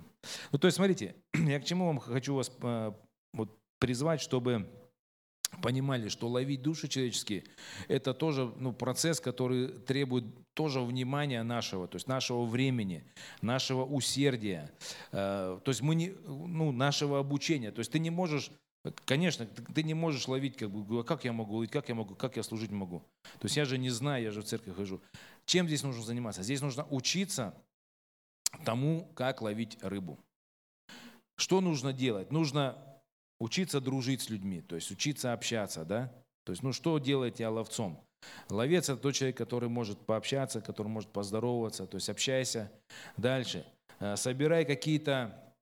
Ну, 0.51 0.59
то 0.59 0.67
есть, 0.67 0.75
смотрите, 0.75 1.15
я 1.33 1.59
к 1.59 1.65
чему 1.65 1.87
вам 1.87 1.99
хочу 1.99 2.35
вас 2.35 2.51
э, 2.61 2.91
вот, 3.33 3.57
призвать, 3.79 4.21
чтобы 4.21 4.67
понимали, 5.61 6.09
что 6.09 6.27
ловить 6.27 6.61
души 6.61 6.87
человеческие– 6.87 7.43
это 7.87 8.13
тоже 8.13 8.51
ну, 8.57 8.73
процесс, 8.73 9.19
который 9.19 9.67
требует 9.67 10.25
тоже 10.53 10.81
внимания 10.81 11.43
нашего, 11.43 11.87
то 11.87 11.95
есть 11.95 12.07
нашего 12.07 12.45
времени, 12.45 13.03
нашего 13.41 13.85
усердия, 13.85 14.71
э, 15.11 15.59
то 15.63 15.69
есть 15.69 15.81
мы 15.81 15.95
не, 15.95 16.13
ну, 16.27 16.71
нашего 16.71 17.19
обучения. 17.19 17.71
То 17.71 17.79
есть 17.79 17.91
ты 17.91 17.99
не 17.99 18.09
можешь 18.09 18.51
Конечно, 19.05 19.45
ты 19.45 19.83
не 19.83 19.93
можешь 19.93 20.27
ловить, 20.29 20.55
как 20.55 20.71
бы, 20.71 21.03
как 21.03 21.25
я 21.25 21.33
могу 21.33 21.55
ловить, 21.55 21.71
как 21.71 21.89
я 21.89 21.95
могу, 21.95 22.15
как 22.15 22.37
я 22.37 22.43
служить 22.43 22.71
могу. 22.71 23.03
То 23.39 23.45
есть 23.45 23.57
я 23.57 23.65
же 23.65 23.77
не 23.77 23.89
знаю, 23.89 24.23
я 24.23 24.31
же 24.31 24.41
в 24.41 24.45
церковь 24.45 24.75
хожу. 24.75 25.01
Чем 25.45 25.67
здесь 25.67 25.83
нужно 25.83 26.01
заниматься? 26.01 26.43
Здесь 26.43 26.61
нужно 26.61 26.85
учиться 26.89 27.53
тому, 28.63 29.11
как 29.15 29.41
ловить 29.41 29.77
рыбу. 29.81 30.17
Что 31.35 31.59
нужно 31.59 31.91
делать? 31.91 32.31
Нужно 32.31 32.77
учиться 33.39 33.79
дружить 33.81 34.21
с 34.21 34.29
людьми, 34.29 34.61
то 34.61 34.75
есть 34.75 34.91
учиться 34.91 35.33
общаться, 35.33 35.85
да? 35.85 36.11
То 36.43 36.51
есть, 36.51 36.63
ну 36.63 36.73
что 36.73 36.97
делает 36.99 37.35
тебя 37.35 37.51
ловцом? 37.51 38.03
Ловец– 38.49 38.89
это 38.89 38.97
тот 38.97 39.15
человек, 39.15 39.37
который 39.37 39.69
может 39.69 39.99
пообщаться, 40.05 40.61
который 40.61 40.87
может 40.87 41.11
поздороваться, 41.11 41.87
то 41.87 41.95
есть 41.95 42.09
общайся. 42.09 42.71
Дальше. 43.17 43.65
Э, 43.99 44.15
собирай 44.15 44.65
какие-то 44.65 45.53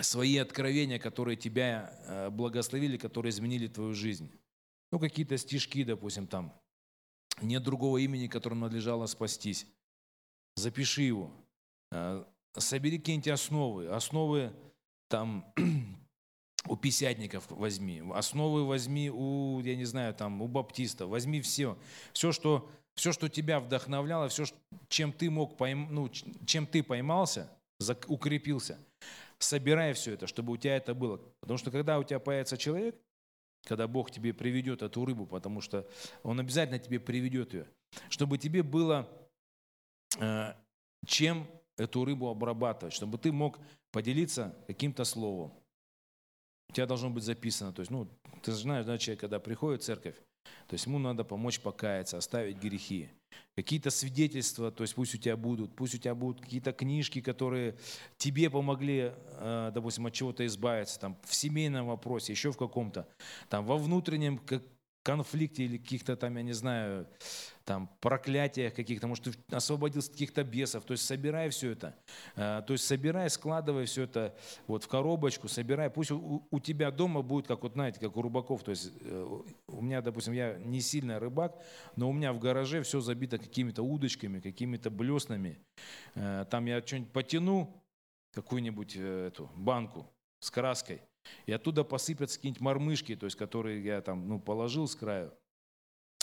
свои 0.00 0.36
откровения, 0.38 0.98
которые 0.98 1.36
тебя 1.36 1.92
э, 2.06 2.30
благословили, 2.30 2.96
которые 2.96 3.30
изменили 3.30 3.66
твою 3.66 3.94
жизнь. 3.94 4.30
Ну, 4.92 4.98
какие-то 4.98 5.36
стишки, 5.36 5.84
допустим, 5.84 6.26
там. 6.26 6.54
Нет 7.42 7.62
другого 7.62 7.98
имени, 7.98 8.28
которым 8.28 8.60
надлежало 8.60 9.06
спастись. 9.06 9.66
Запиши 10.54 11.02
его. 11.02 11.30
Э, 11.92 12.24
собери 12.56 12.98
какие-нибудь 12.98 13.28
основы. 13.28 13.88
Основы 13.88 14.52
там 15.08 15.52
у 16.68 16.76
писятников 16.76 17.46
возьми, 17.50 18.02
основы 18.14 18.66
возьми 18.66 19.10
у, 19.10 19.60
я 19.60 19.76
не 19.76 19.84
знаю, 19.84 20.14
там, 20.14 20.42
у 20.42 20.48
баптистов, 20.48 21.08
возьми 21.08 21.40
все. 21.40 21.78
Все, 22.12 22.32
что, 22.32 22.68
все, 22.94 23.12
что 23.12 23.28
тебя 23.28 23.60
вдохновляло, 23.60 24.28
все, 24.28 24.44
чем 24.88 25.12
ты 25.12 25.30
мог 25.30 25.56
пойм, 25.56 25.88
ну, 25.90 26.08
чем 26.44 26.66
ты 26.66 26.82
поймался, 26.82 27.50
укрепился. 28.08 28.78
Собирай 29.38 29.92
все 29.92 30.14
это, 30.14 30.26
чтобы 30.26 30.54
у 30.54 30.56
тебя 30.56 30.76
это 30.76 30.94
было. 30.94 31.20
Потому 31.40 31.58
что 31.58 31.70
когда 31.70 31.98
у 31.98 32.04
тебя 32.04 32.18
появится 32.18 32.56
человек, 32.56 32.96
когда 33.64 33.86
Бог 33.86 34.10
тебе 34.10 34.32
приведет 34.32 34.82
эту 34.82 35.04
рыбу, 35.04 35.26
потому 35.26 35.60
что 35.60 35.86
Он 36.22 36.40
обязательно 36.40 36.78
тебе 36.78 36.98
приведет 37.00 37.52
ее, 37.52 37.66
чтобы 38.08 38.38
тебе 38.38 38.62
было 38.62 39.08
э, 40.18 40.54
чем 41.06 41.46
эту 41.76 42.04
рыбу 42.04 42.28
обрабатывать, 42.28 42.94
чтобы 42.94 43.18
ты 43.18 43.32
мог 43.32 43.58
поделиться 43.92 44.56
каким-то 44.66 45.04
словом, 45.04 45.52
тебя 46.76 46.86
должно 46.86 47.10
быть 47.10 47.24
записано. 47.24 47.72
То 47.72 47.80
есть, 47.80 47.90
ну, 47.90 48.06
ты 48.42 48.52
знаешь, 48.52 48.84
да, 48.84 48.98
человек, 48.98 49.20
когда 49.20 49.38
приходит 49.38 49.82
в 49.82 49.84
церковь, 49.84 50.14
то 50.68 50.74
есть 50.74 50.86
ему 50.86 50.98
надо 50.98 51.24
помочь 51.24 51.58
покаяться, 51.60 52.18
оставить 52.18 52.58
грехи. 52.58 53.08
Какие-то 53.56 53.90
свидетельства, 53.90 54.70
то 54.70 54.84
есть 54.84 54.94
пусть 54.94 55.14
у 55.14 55.18
тебя 55.18 55.36
будут, 55.36 55.74
пусть 55.74 55.94
у 55.94 55.98
тебя 55.98 56.14
будут 56.14 56.42
какие-то 56.42 56.72
книжки, 56.72 57.20
которые 57.20 57.76
тебе 58.18 58.50
помогли, 58.50 59.12
э, 59.14 59.70
допустим, 59.74 60.06
от 60.06 60.12
чего-то 60.12 60.44
избавиться, 60.44 61.00
там, 61.00 61.16
в 61.24 61.34
семейном 61.34 61.86
вопросе, 61.86 62.32
еще 62.32 62.52
в 62.52 62.56
каком-то, 62.56 63.08
там, 63.48 63.64
во 63.64 63.78
внутреннем 63.78 64.38
конфликте 65.06 65.62
или 65.62 65.78
каких-то 65.78 66.16
там, 66.16 66.36
я 66.36 66.42
не 66.42 66.52
знаю, 66.52 67.06
там, 67.64 67.88
проклятиях 68.00 68.74
каких-то, 68.74 69.06
может, 69.06 69.28
освободился 69.52 70.08
от 70.08 70.14
каких-то 70.14 70.42
бесов. 70.42 70.84
То 70.84 70.92
есть 70.92 71.06
собирай 71.06 71.48
все 71.50 71.70
это. 71.70 71.94
Э, 72.34 72.60
то 72.66 72.72
есть 72.72 72.84
собирай, 72.84 73.30
складывай 73.30 73.84
все 73.84 74.02
это 74.02 74.34
вот 74.66 74.82
в 74.82 74.88
коробочку, 74.88 75.46
собирай. 75.46 75.90
Пусть 75.90 76.10
у, 76.10 76.44
у 76.50 76.60
тебя 76.60 76.90
дома 76.90 77.22
будет, 77.22 77.46
как 77.46 77.62
вот, 77.62 77.74
знаете, 77.74 78.00
как 78.00 78.16
у 78.16 78.22
рыбаков. 78.22 78.64
То 78.64 78.72
есть 78.72 78.92
э, 79.00 79.40
у 79.68 79.80
меня, 79.80 80.02
допустим, 80.02 80.32
я 80.32 80.56
не 80.58 80.80
сильный 80.80 81.18
рыбак, 81.18 81.56
но 81.94 82.10
у 82.10 82.12
меня 82.12 82.32
в 82.32 82.40
гараже 82.40 82.82
все 82.82 83.00
забито 83.00 83.38
какими-то 83.38 83.84
удочками, 83.84 84.40
какими-то 84.40 84.90
блеснами. 84.90 85.60
Э, 86.16 86.46
там 86.50 86.66
я 86.66 86.82
что-нибудь 86.82 87.12
потяну, 87.12 87.80
какую-нибудь 88.34 88.96
эту 88.96 89.52
банку 89.54 90.12
с 90.40 90.50
краской, 90.50 91.00
и 91.46 91.52
оттуда 91.52 91.84
посыпятся 91.84 92.36
какие-нибудь 92.36 92.60
мормышки, 92.60 93.16
то 93.16 93.26
есть 93.26 93.36
которые 93.36 93.82
я 93.82 94.00
там 94.00 94.28
ну, 94.28 94.40
положил 94.40 94.86
с 94.88 94.94
краю. 94.94 95.32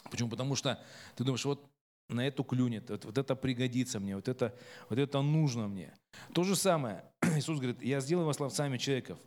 Почему? 0.09 0.29
Потому 0.29 0.55
что 0.55 0.83
ты 1.15 1.23
думаешь, 1.23 1.45
вот 1.45 1.69
на 2.09 2.27
эту 2.27 2.43
клюнет, 2.43 2.89
вот, 2.89 3.05
вот 3.05 3.17
это 3.17 3.35
пригодится 3.35 3.99
мне, 3.99 4.15
вот 4.15 4.27
это, 4.27 4.55
вот 4.89 4.99
это 4.99 5.21
нужно 5.21 5.67
мне. 5.67 5.93
То 6.33 6.43
же 6.43 6.55
самое, 6.55 7.03
Иисус 7.37 7.57
говорит, 7.59 7.81
я 7.81 7.99
сделаю 8.01 8.27
вас 8.27 8.39
ловцами 8.39 8.77
человеков. 8.77 9.19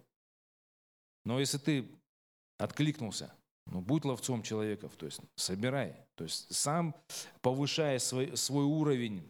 Но 1.25 1.41
если 1.41 1.59
ты 1.59 1.89
откликнулся, 2.59 3.35
ну, 3.67 3.81
будь 3.81 4.05
ловцом 4.05 4.43
человеков, 4.43 4.95
то 4.97 5.07
есть 5.07 5.21
собирай, 5.35 5.97
то 6.15 6.25
есть 6.25 6.55
сам 6.55 6.95
повышая 7.41 7.99
свой, 7.99 8.37
свой 8.37 8.65
уровень. 8.65 9.29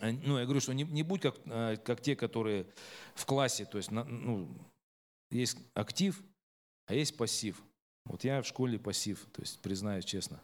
Ну, 0.00 0.38
я 0.38 0.44
говорю, 0.44 0.60
что 0.60 0.72
не, 0.72 0.84
не 0.84 1.02
будь 1.02 1.22
как, 1.22 1.36
э, 1.46 1.76
как 1.76 2.00
те, 2.02 2.16
которые 2.16 2.66
в 3.14 3.24
классе, 3.26 3.64
то 3.64 3.78
есть 3.78 3.90
ну, 3.90 4.48
есть 5.30 5.58
актив, 5.74 6.22
а 6.86 6.94
есть 6.94 7.16
пассив. 7.16 7.62
Вот 8.04 8.24
я 8.24 8.42
в 8.42 8.46
школе 8.46 8.78
пассив, 8.78 9.26
то 9.32 9.42
есть 9.42 9.60
признаюсь 9.60 10.04
честно. 10.04 10.40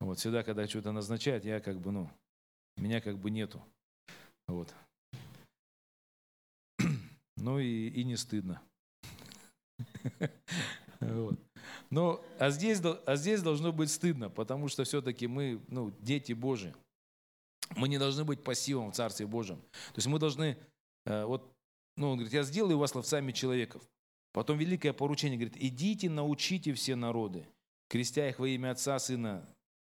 Вот 0.00 0.18
всегда, 0.18 0.42
когда 0.42 0.66
что-то 0.66 0.92
назначают, 0.92 1.44
я 1.44 1.60
как 1.60 1.80
бы, 1.80 1.92
ну, 1.92 2.10
меня 2.76 3.00
как 3.00 3.18
бы 3.18 3.30
нету. 3.30 3.62
Вот. 4.48 4.74
Ну 7.36 7.58
и, 7.58 7.88
и 7.88 8.04
не 8.04 8.16
стыдно. 8.16 8.62
Вот. 11.00 11.36
Но, 11.90 12.24
а 12.38 12.50
здесь, 12.50 12.80
а 13.06 13.16
здесь 13.16 13.42
должно 13.42 13.72
быть 13.72 13.90
стыдно, 13.90 14.30
потому 14.30 14.68
что 14.68 14.84
все-таки 14.84 15.26
мы, 15.26 15.60
ну, 15.66 15.92
дети 16.00 16.32
Божии. 16.32 16.74
Мы 17.76 17.88
не 17.88 17.98
должны 17.98 18.24
быть 18.24 18.44
пассивом 18.44 18.92
в 18.92 18.94
Царстве 18.94 19.26
Божьем. 19.26 19.56
То 19.56 19.96
есть 19.96 20.06
мы 20.06 20.18
должны, 20.18 20.56
э, 21.06 21.24
вот, 21.24 21.52
ну, 21.96 22.10
он 22.10 22.18
говорит, 22.18 22.32
я 22.32 22.44
сделаю 22.44 22.78
вас 22.78 22.94
ловцами 22.94 23.32
человеков. 23.32 23.82
Потом 24.32 24.58
великое 24.58 24.92
поручение 24.92 25.38
говорит, 25.38 25.56
идите, 25.62 26.08
научите 26.08 26.72
все 26.72 26.96
народы, 26.96 27.46
крестя 27.88 28.28
их 28.28 28.38
во 28.38 28.48
имя 28.48 28.70
Отца, 28.70 28.98
Сына 28.98 29.46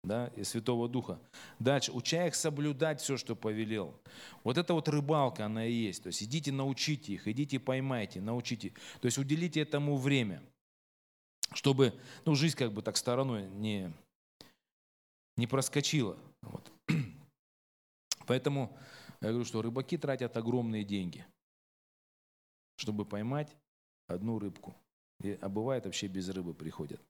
да, 0.03 0.27
и 0.35 0.43
Святого 0.43 0.87
Духа. 0.87 1.19
Дальше, 1.59 1.91
уча 1.91 2.27
их 2.27 2.35
соблюдать 2.35 3.01
все, 3.01 3.17
что 3.17 3.35
повелел. 3.35 3.99
Вот 4.43 4.57
это 4.57 4.73
вот 4.73 4.87
рыбалка, 4.87 5.45
она 5.45 5.65
и 5.65 5.73
есть. 5.73 6.03
То 6.03 6.07
есть 6.07 6.23
идите, 6.23 6.51
научите 6.51 7.13
их, 7.13 7.27
идите, 7.27 7.59
поймайте, 7.59 8.21
научите. 8.21 8.69
То 9.01 9.07
есть 9.07 9.17
уделите 9.17 9.59
этому 9.59 9.97
время, 9.97 10.41
чтобы 11.53 11.93
ну, 12.25 12.35
жизнь 12.35 12.55
как 12.55 12.71
бы 12.71 12.81
так 12.81 12.95
стороной 12.95 13.49
не, 13.49 13.91
не 15.35 15.47
проскочила. 15.47 16.17
Вот. 16.43 16.71
Поэтому 18.25 18.77
я 19.19 19.29
говорю, 19.29 19.43
что 19.43 19.61
рыбаки 19.61 19.97
тратят 19.97 20.37
огромные 20.37 20.85
деньги, 20.85 21.25
чтобы 22.77 23.03
поймать 23.03 23.53
одну 24.09 24.39
рыбку. 24.39 24.75
И, 25.21 25.37
а 25.41 25.49
бывает 25.49 25.85
вообще 25.85 26.07
без 26.07 26.29
рыбы 26.29 26.53
приходят. 26.53 27.01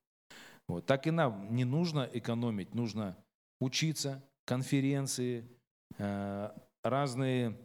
Вот. 0.67 0.85
Так 0.85 1.07
и 1.07 1.11
нам 1.11 1.55
не 1.55 1.65
нужно 1.65 2.07
экономить, 2.13 2.75
нужно 2.75 3.17
учиться, 3.59 4.23
конференции, 4.45 5.47
э, 5.97 6.51
разные, 6.83 7.57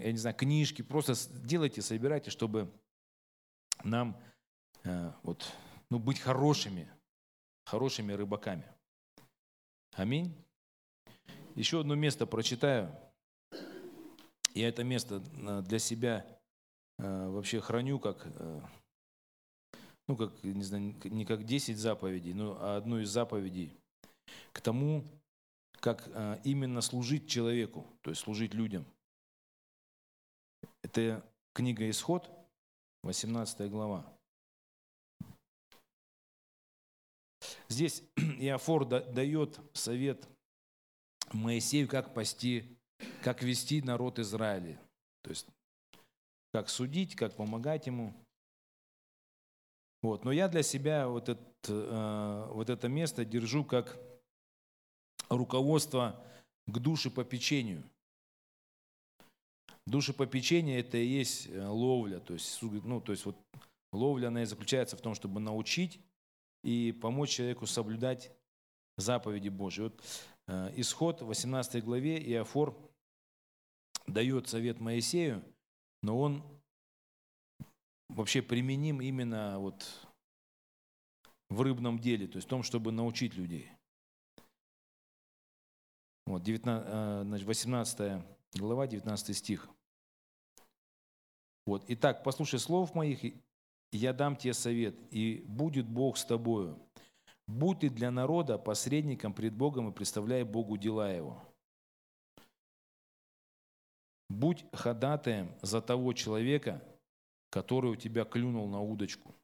я 0.00 0.12
не 0.12 0.18
знаю, 0.18 0.36
книжки. 0.36 0.82
Просто 0.82 1.14
делайте, 1.44 1.82
собирайте, 1.82 2.30
чтобы 2.30 2.72
нам 3.84 4.20
э, 4.84 5.12
вот, 5.22 5.52
ну, 5.90 5.98
быть 5.98 6.18
хорошими, 6.18 6.88
хорошими 7.64 8.12
рыбаками. 8.12 8.64
Аминь. 9.94 10.34
Еще 11.54 11.80
одно 11.80 11.94
место 11.94 12.26
прочитаю. 12.26 12.94
Я 14.54 14.68
это 14.68 14.84
место 14.84 15.22
э, 15.36 15.62
для 15.62 15.78
себя 15.78 16.26
вообще 16.98 17.60
храню 17.60 17.98
как 17.98 18.26
ну, 20.08 20.16
как, 20.16 20.42
не 20.44 20.62
знаю, 20.62 20.94
не 21.04 21.24
как 21.24 21.44
10 21.44 21.76
заповедей, 21.76 22.32
но 22.32 22.76
одну 22.76 23.00
из 23.00 23.10
заповедей 23.10 23.72
к 24.52 24.60
тому, 24.60 25.04
как 25.80 26.08
а, 26.14 26.40
именно 26.44 26.80
служить 26.80 27.28
человеку, 27.28 27.86
то 28.02 28.10
есть 28.10 28.22
служить 28.22 28.54
людям. 28.54 28.84
Это 30.82 31.24
книга 31.52 31.88
Исход, 31.90 32.30
18 33.02 33.68
глава. 33.70 34.06
Здесь 37.68 38.02
Иофор 38.16 38.84
дает 38.86 39.58
совет 39.72 40.28
Моисею, 41.32 41.88
как 41.88 42.14
пасти, 42.14 42.78
как 43.22 43.42
вести 43.42 43.82
народ 43.82 44.20
Израиля. 44.20 44.80
То 45.22 45.30
есть, 45.30 45.46
как 46.56 46.70
судить, 46.70 47.16
как 47.16 47.34
помогать 47.34 47.86
ему– 47.86 48.14
вот. 50.06 50.24
Но 50.24 50.30
я 50.30 50.46
для 50.46 50.62
себя 50.62 51.08
вот 51.08 51.28
это, 51.28 51.42
э, 51.66 52.52
вот 52.52 52.70
это 52.70 52.88
место 52.88 53.24
держу 53.24 53.64
как 53.64 53.98
руководство 55.28 56.24
к 56.68 56.78
душепопечению. 56.78 57.82
Душепопечение– 59.84 60.78
это 60.80 60.96
и 60.96 61.06
есть 61.06 61.48
э, 61.48 61.66
ловля. 61.66 62.20
То 62.20 62.34
есть, 62.34 62.62
ну, 62.62 63.00
то 63.00 63.10
есть 63.10 63.24
вот 63.24 63.36
ловля, 63.92 64.28
она 64.28 64.42
и 64.42 64.46
заключается 64.46 64.96
в 64.96 65.00
том, 65.00 65.16
чтобы 65.16 65.40
научить 65.40 65.98
и 66.62 66.92
помочь 66.92 67.30
человеку 67.30 67.66
соблюдать 67.66 68.30
заповеди 68.96 69.48
Божьи. 69.48 69.82
Вот, 69.82 70.04
э, 70.46 70.72
исход 70.76 71.20
18 71.20 71.84
главе 71.84 72.22
Иофор 72.32 72.78
дает 74.06 74.46
совет 74.48 74.78
Моисею, 74.78 75.42
но 76.06 76.20
он 76.20 76.44
вообще 78.10 78.40
применим 78.40 79.00
именно 79.00 79.58
вот 79.58 80.06
в 81.50 81.60
рыбном 81.62 81.98
деле, 81.98 82.28
то 82.28 82.36
есть 82.36 82.46
в 82.46 82.50
том, 82.50 82.62
чтобы 82.62 82.92
научить 82.92 83.34
людей. 83.34 83.68
Вот, 86.26 86.44
19, 86.44 87.44
18 87.44 88.00
э, 88.00 88.22
глава, 88.54 88.86
19 88.86 89.36
стих. 89.36 89.68
Вот. 91.66 91.84
Итак, 91.88 92.22
послушай 92.22 92.60
слов 92.60 92.94
моих, 92.94 93.34
я 93.90 94.12
дам 94.12 94.36
тебе 94.36 94.54
совет, 94.54 94.94
и 95.10 95.44
будет 95.48 95.88
Бог 95.88 96.18
с 96.18 96.24
тобою. 96.24 96.78
Будь 97.48 97.80
ты 97.80 97.90
для 97.90 98.12
народа 98.12 98.58
посредником 98.58 99.34
пред 99.34 99.54
Богом 99.54 99.90
и 99.90 99.92
представляй 99.92 100.44
Богу 100.44 100.76
дела 100.76 101.12
Его. 101.12 101.42
Будь 104.28 104.64
ходатаем 104.72 105.54
за 105.62 105.80
того 105.80 106.12
человека, 106.12 106.82
который 107.50 107.92
у 107.92 107.96
тебя 107.96 108.24
клюнул 108.24 108.68
на 108.68 108.80
удочку. 108.80 109.34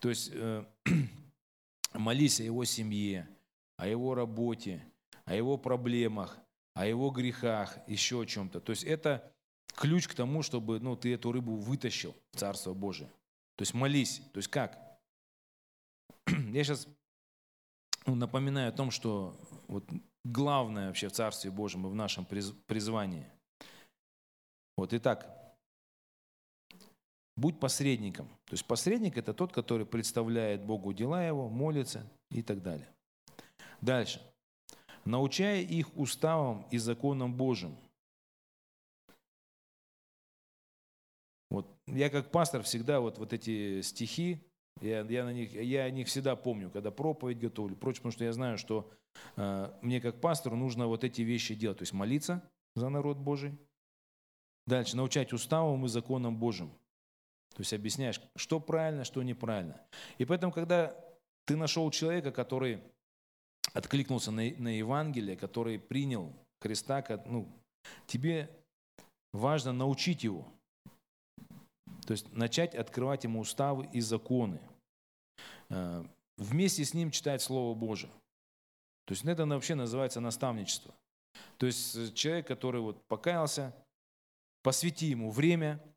То 0.00 0.08
есть 0.08 0.30
э, 0.32 0.64
молись 1.94 2.40
о 2.40 2.42
его 2.42 2.64
семье, 2.64 3.28
о 3.76 3.86
его 3.86 4.14
работе, 4.14 4.84
о 5.24 5.34
его 5.34 5.56
проблемах, 5.56 6.38
о 6.74 6.86
его 6.86 7.10
грехах, 7.10 7.78
еще 7.86 8.20
о 8.20 8.26
чем-то. 8.26 8.60
То 8.60 8.70
есть 8.70 8.84
это 8.84 9.32
ключ 9.74 10.08
к 10.08 10.14
тому, 10.14 10.42
чтобы 10.42 10.80
ну, 10.80 10.96
ты 10.96 11.14
эту 11.14 11.32
рыбу 11.32 11.56
вытащил 11.56 12.14
в 12.32 12.36
Царство 12.36 12.74
Божие. 12.74 13.08
То 13.56 13.62
есть 13.62 13.74
молись. 13.74 14.20
То 14.32 14.38
есть 14.38 14.48
как? 14.48 14.78
Я 16.26 16.64
сейчас 16.64 16.88
ну, 18.06 18.14
напоминаю 18.14 18.68
о 18.68 18.72
том, 18.72 18.90
что 18.90 19.40
вот 19.68 19.88
главное 20.24 20.88
вообще 20.88 21.08
в 21.08 21.12
Царстве 21.12 21.50
Божьем 21.50 21.86
и 21.86 21.90
в 21.90 21.94
нашем 21.94 22.26
призвании. 22.26 23.26
Вот, 24.76 24.92
итак, 24.92 25.44
Будь 27.36 27.58
посредником. 27.58 28.28
То 28.46 28.52
есть 28.52 28.64
посредник– 28.64 29.16
это 29.18 29.34
тот, 29.34 29.52
который 29.52 29.86
представляет 29.86 30.64
Богу 30.64 30.92
дела 30.92 31.24
его, 31.24 31.48
молится 31.48 32.08
и 32.30 32.42
так 32.42 32.62
далее. 32.62 32.88
Дальше. 33.80 34.20
Научая 35.04 35.60
их 35.60 35.96
уставам 35.96 36.64
и 36.70 36.78
законам 36.78 37.34
Божьим. 37.34 37.76
Вот 41.50 41.68
я 41.88 42.08
как 42.08 42.30
пастор 42.30 42.62
всегда 42.62 43.00
вот, 43.00 43.18
вот 43.18 43.32
эти 43.32 43.80
стихи, 43.82 44.40
я, 44.80 45.00
я, 45.02 45.24
на 45.24 45.32
них, 45.32 45.52
я 45.54 45.84
о 45.84 45.90
них 45.90 46.06
всегда 46.06 46.36
помню, 46.36 46.70
когда 46.70 46.90
проповедь 46.90 47.38
готовлю, 47.38 47.76
прочее, 47.76 48.00
потому 48.00 48.12
что 48.12 48.24
я 48.24 48.32
знаю, 48.32 48.58
что 48.58 48.90
э, 49.36 49.72
мне 49.82 50.00
как 50.00 50.20
пастору 50.20 50.56
нужно 50.56 50.86
вот 50.86 51.04
эти 51.04 51.22
вещи 51.22 51.54
делать, 51.54 51.78
то 51.78 51.82
есть 51.82 51.92
молиться 51.92 52.42
за 52.74 52.88
народ 52.88 53.18
Божий. 53.18 53.58
Дальше, 54.66 54.96
научать 54.96 55.32
уставам 55.32 55.84
и 55.84 55.88
законам 55.88 56.36
Божьим. 56.36 56.70
То 57.54 57.60
есть 57.60 57.72
объясняешь, 57.72 58.20
что 58.36 58.60
правильно, 58.60 59.04
что 59.04 59.22
неправильно. 59.22 59.80
И 60.18 60.24
поэтому, 60.24 60.52
когда 60.52 60.96
ты 61.44 61.56
нашел 61.56 61.90
человека, 61.90 62.32
который 62.32 62.80
откликнулся 63.72 64.30
на, 64.30 64.42
на 64.58 64.76
Евангелие, 64.76 65.36
который 65.36 65.78
принял 65.78 66.32
Христа, 66.60 67.04
ну, 67.26 67.48
тебе 68.06 68.50
важно 69.32 69.72
научить 69.72 70.24
его. 70.24 70.46
То 72.06 72.12
есть 72.12 72.32
начать 72.32 72.74
открывать 72.74 73.24
ему 73.24 73.40
уставы 73.40 73.88
и 73.92 74.00
законы. 74.00 74.60
Э, 75.70 76.04
вместе 76.36 76.84
с 76.84 76.94
ним 76.94 77.10
читать 77.10 77.42
Слово 77.42 77.74
Божие. 77.74 78.12
То 79.06 79.12
есть 79.12 79.24
это 79.24 79.46
вообще 79.46 79.74
называется 79.74 80.20
наставничество. 80.20 80.94
То 81.58 81.66
есть 81.66 81.96
э, 81.96 82.12
человек, 82.12 82.46
который 82.46 82.80
вот 82.80 83.06
покаялся, 83.06 83.74
посвяти 84.64 85.06
ему 85.06 85.30
время– 85.30 85.80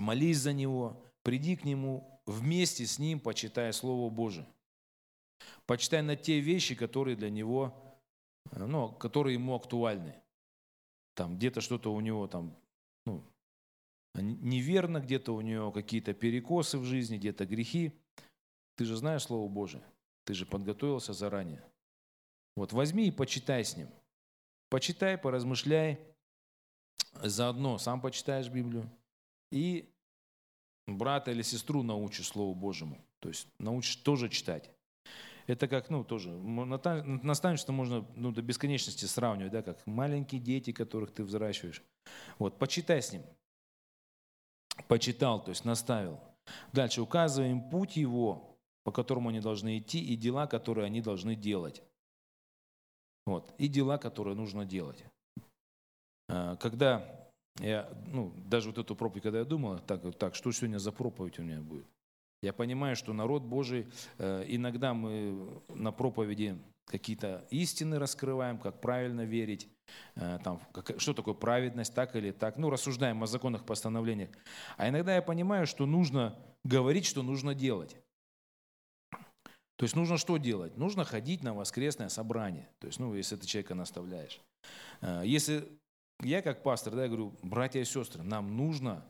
молись 0.00 0.38
за 0.38 0.52
него, 0.52 1.04
приди 1.22 1.54
к 1.56 1.64
нему, 1.64 2.20
вместе 2.26 2.86
с 2.86 2.98
ним 2.98 3.20
почитай 3.20 3.72
Слово 3.72 4.10
Божие. 4.10 4.46
Почитай 5.66 6.02
на 6.02 6.16
те 6.16 6.40
вещи, 6.40 6.74
которые 6.74 7.16
для 7.16 7.30
него, 7.30 7.74
э, 8.50 8.64
ну, 8.64 8.90
которые 8.92 9.34
ему 9.34 9.54
актуальны. 9.54 10.14
Там 11.14 11.36
где-то 11.36 11.60
что-то 11.60 11.92
у 11.92 12.00
него 12.00 12.26
там, 12.26 12.56
ну, 13.06 13.22
неверно, 14.14 15.00
где-то 15.00 15.34
у 15.34 15.40
него 15.40 15.70
какие-то 15.70 16.14
перекосы 16.14 16.78
в 16.78 16.84
жизни, 16.84 17.18
где-то 17.18 17.46
грехи. 17.46 17.92
Ты 18.76 18.84
же 18.86 18.96
знаешь 18.96 19.22
Слово 19.22 19.48
Божие, 19.48 19.82
ты 20.24 20.34
же 20.34 20.46
подготовился 20.46 21.12
заранее. 21.12 21.62
Вот 22.56 22.72
возьми 22.72 23.08
и 23.08 23.12
почитай 23.12 23.64
с 23.64 23.76
ним. 23.76 23.88
Почитай, 24.70 25.18
поразмышляй, 25.18 25.98
заодно 27.14 27.78
сам 27.78 28.00
почитаешь 28.00 28.48
Библию, 28.48 28.90
и 29.50 29.88
брата 30.86 31.30
или 31.30 31.42
сестру 31.42 31.82
научишь 31.82 32.28
Слову 32.28 32.54
Божьему. 32.54 33.04
То 33.20 33.28
есть 33.28 33.48
научишь 33.58 33.96
тоже 33.96 34.28
читать. 34.28 34.70
Это 35.46 35.66
как, 35.66 35.90
ну, 35.90 36.04
тоже, 36.04 36.30
наставничество 36.30 37.72
можно 37.72 38.06
ну, 38.14 38.30
до 38.30 38.40
бесконечности 38.40 39.06
сравнивать, 39.06 39.52
да, 39.52 39.62
как 39.62 39.84
маленькие 39.86 40.40
дети, 40.40 40.70
которых 40.72 41.12
ты 41.12 41.24
взращиваешь. 41.24 41.82
Вот, 42.38 42.58
почитай 42.58 43.02
с 43.02 43.12
ним. 43.12 43.22
Почитал, 44.86 45.42
то 45.42 45.50
есть 45.50 45.64
наставил. 45.64 46.20
Дальше, 46.72 47.02
указываем 47.02 47.68
путь 47.68 47.96
его, 47.96 48.56
по 48.84 48.92
которому 48.92 49.30
они 49.30 49.40
должны 49.40 49.78
идти, 49.78 50.00
и 50.00 50.16
дела, 50.16 50.46
которые 50.46 50.86
они 50.86 51.00
должны 51.00 51.34
делать. 51.34 51.82
Вот. 53.26 53.52
И 53.58 53.68
дела, 53.68 53.98
которые 53.98 54.36
нужно 54.36 54.64
делать. 54.64 55.04
А, 56.30 56.56
когда 56.56 57.04
я, 57.58 57.88
ну, 58.06 58.32
даже 58.46 58.68
вот 58.68 58.78
эту 58.78 58.94
проповедь, 58.94 59.24
когда 59.24 59.40
я 59.40 59.44
думал, 59.44 59.78
так, 59.80 60.00
так, 60.16 60.34
что 60.34 60.52
сегодня 60.52 60.78
за 60.78 60.92
проповедь 60.92 61.38
у 61.38 61.42
меня 61.42 61.60
будет? 61.60 61.86
Я 62.42 62.52
понимаю, 62.52 62.96
что 62.96 63.12
народ 63.12 63.42
Божий, 63.42 63.86
э, 64.18 64.44
иногда 64.48 64.94
мы 64.94 65.62
на 65.68 65.92
проповеди 65.92 66.56
какие-то 66.86 67.46
истины 67.50 67.98
раскрываем, 67.98 68.58
как 68.58 68.80
правильно 68.80 69.22
верить, 69.22 69.68
э, 70.16 70.38
там, 70.42 70.60
как, 70.72 70.98
что 71.00 71.12
такое 71.12 71.34
праведность, 71.34 71.94
так 71.94 72.16
или 72.16 72.30
так. 72.30 72.56
Ну, 72.56 72.70
рассуждаем 72.70 73.22
о 73.22 73.26
законах, 73.26 73.66
постановлениях. 73.66 74.30
А 74.78 74.88
иногда 74.88 75.14
я 75.14 75.22
понимаю, 75.22 75.66
что 75.66 75.84
нужно 75.84 76.38
говорить, 76.64 77.04
что 77.04 77.22
нужно 77.22 77.54
делать. 77.54 77.96
То 79.76 79.84
есть 79.84 79.96
нужно 79.96 80.16
что 80.16 80.36
делать? 80.36 80.76
Нужно 80.76 81.04
ходить 81.04 81.42
на 81.42 81.54
воскресное 81.54 82.08
собрание. 82.08 82.68
То 82.80 82.86
есть, 82.86 83.00
ну, 83.00 83.14
если 83.14 83.36
ты 83.36 83.46
человека 83.46 83.74
наставляешь. 83.74 84.40
Э, 85.02 85.22
если 85.24 85.68
я 86.22 86.42
как 86.42 86.62
пастор, 86.62 86.94
да, 86.94 87.02
я 87.02 87.08
говорю, 87.08 87.34
братья 87.42 87.80
и 87.80 87.84
сестры, 87.84 88.22
нам 88.22 88.56
нужно 88.56 89.04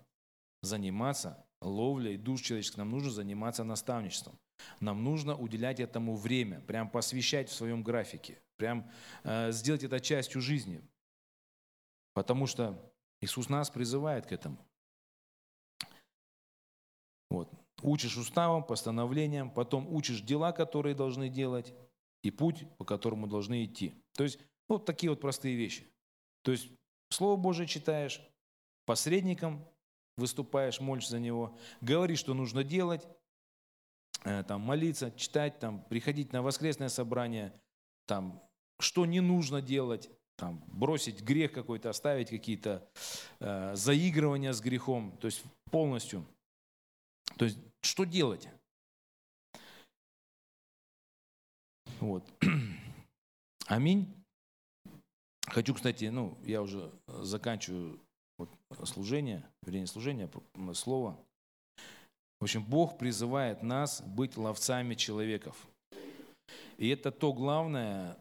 заниматься 0.63 1.45
ловлей 1.61 2.17
душ 2.17 2.43
человеческих, 2.43 2.79
нам 2.79 2.91
нужно 2.91 3.11
заниматься 3.11 3.65
наставничеством. 3.65 4.39
Нам 4.81 5.05
нужно 5.05 5.37
уделять 5.37 5.81
этому 5.81 6.17
время, 6.17 6.61
прям 6.61 6.91
посвящать 6.91 7.49
в 7.49 7.55
своем 7.55 7.83
графике, 7.83 8.43
прям 8.57 8.91
э, 9.25 9.53
сделать 9.53 9.85
это 9.85 10.01
частью 10.01 10.41
жизни. 10.43 10.83
Потому 12.15 12.47
что 12.47 12.93
Иисус 13.23 13.49
нас 13.49 13.71
призывает 13.71 14.27
к 14.27 14.33
этому. 14.33 14.59
Вот. 17.31 17.51
Учишь 17.83 18.17
уставам, 18.17 18.65
постановлениям, 18.65 19.51
потом 19.51 19.91
учишь 19.95 20.21
дела, 20.21 20.53
которые 20.53 20.95
должны 20.95 21.29
делать, 21.29 21.73
и 22.23 22.31
путь, 22.31 22.67
по 22.77 22.85
которому 22.85 23.27
должны 23.27 23.65
идти. 23.65 23.95
То 24.15 24.25
есть, 24.25 24.39
вот 24.69 24.85
такие 24.85 25.09
вот 25.09 25.21
простые 25.21 25.57
вещи. 25.57 25.87
То 26.43 26.53
есть, 26.53 26.69
Слово 27.11 27.37
Божие 27.37 27.67
читаешь, 27.67 28.21
посредником 28.87 29.67
выступаешь, 30.17 30.81
молишься 30.81 31.13
за 31.13 31.21
него, 31.21 31.59
говоришь, 31.81 32.21
что 32.21 32.35
нужно 32.35 32.63
делать, 32.63 33.07
э, 34.25 34.45
там, 34.45 34.61
молиться, 34.61 35.11
читать, 35.11 35.59
там, 35.59 35.83
приходить 35.85 36.33
на 36.33 36.43
воскресное 36.43 36.89
собрание, 36.89 37.53
там, 38.07 38.43
что 38.79 39.07
не 39.07 39.21
нужно 39.21 39.61
делать, 39.61 40.11
там, 40.37 40.63
бросить 40.69 41.23
грех 41.23 41.53
какой-то, 41.53 41.91
оставить 41.91 42.31
какие-то 42.31 42.89
э, 43.41 43.75
заигрывания 43.75 44.53
с 44.53 44.61
грехом, 44.61 45.17
то 45.19 45.27
есть 45.27 45.43
полностью. 45.71 46.25
То 47.37 47.45
есть 47.45 47.59
что 47.83 48.05
делать? 48.05 48.49
Вот. 52.01 52.25
Аминь. 53.67 54.20
Хочу, 55.47 55.75
кстати, 55.75 56.05
ну, 56.05 56.39
я 56.45 56.63
уже 56.63 56.91
заканчиваю 57.07 58.01
вот, 58.39 58.51
служение, 58.85 59.45
вернее, 59.63 59.87
служение, 59.87 60.31
слово. 60.75 61.19
В 62.41 62.45
общем, 62.45 62.65
Бог 62.65 62.99
призывает 62.99 63.63
нас 63.63 64.01
быть 64.03 64.37
ловцами 64.37 64.95
человеков. 64.95 65.69
И 66.79 66.89
это 66.89 67.11
то 67.11 67.33
главное, 67.33 68.17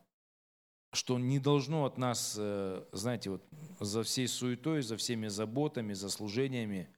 что 0.92 1.18
не 1.20 1.40
должно 1.40 1.86
от 1.86 1.98
нас, 1.98 2.36
э, 2.38 2.84
знаете, 2.92 3.30
вот 3.30 3.44
за 3.80 4.04
всей 4.04 4.28
суетой, 4.28 4.82
за 4.82 4.98
всеми 4.98 5.28
заботами, 5.28 5.94
за 5.94 6.10
служениями, 6.10 6.90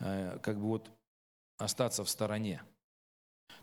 э, 0.00 0.38
как 0.42 0.56
бы 0.56 0.66
вот 0.66 0.90
остаться 1.58 2.02
в 2.02 2.08
стороне. 2.08 2.62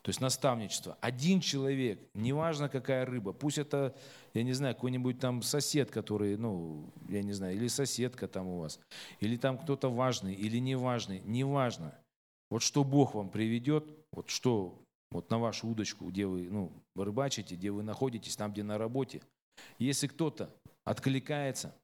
То 0.04 0.10
есть 0.10 0.20
наставничество. 0.20 0.98
Один 1.00 1.40
человек, 1.42 2.00
неважно 2.16 2.70
какая 2.70 3.06
рыба, 3.06 3.34
пусть 3.34 3.60
это, 3.60 3.96
я 4.34 4.42
не 4.42 4.54
знаю, 4.54 4.74
какой-нибудь 4.74 5.20
там 5.20 5.44
сосед, 5.44 5.92
который, 5.92 6.38
ну, 6.38 6.92
я 7.08 7.22
не 7.22 7.34
знаю, 7.34 7.56
или 7.56 7.68
соседка 7.68 8.28
там 8.28 8.48
у 8.48 8.60
вас, 8.60 8.80
или 9.20 9.38
там 9.38 9.60
кто-то 9.60 9.92
важный, 9.92 10.34
или 10.34 10.58
неважный, 10.58 11.22
неважно. 11.26 11.94
Вот 12.50 12.64
что 12.64 12.84
Бог 12.84 13.14
вам 13.14 13.30
приведет, 13.30 13.86
вот 14.12 14.30
что 14.30 14.82
вот 15.12 15.30
на 15.30 15.38
вашу 15.38 15.68
удочку, 15.68 16.10
где 16.10 16.26
вы 16.26 16.50
ну, 16.50 16.72
рыбачите, 16.96 17.56
где 17.56 17.70
вы 17.70 17.84
находитесь, 17.84 18.36
там, 18.36 18.52
где 18.52 18.64
на 18.64 18.78
работе. 18.78 19.22
Если 19.78 20.08
кто-то 20.08 20.50
откликается, 20.84 21.76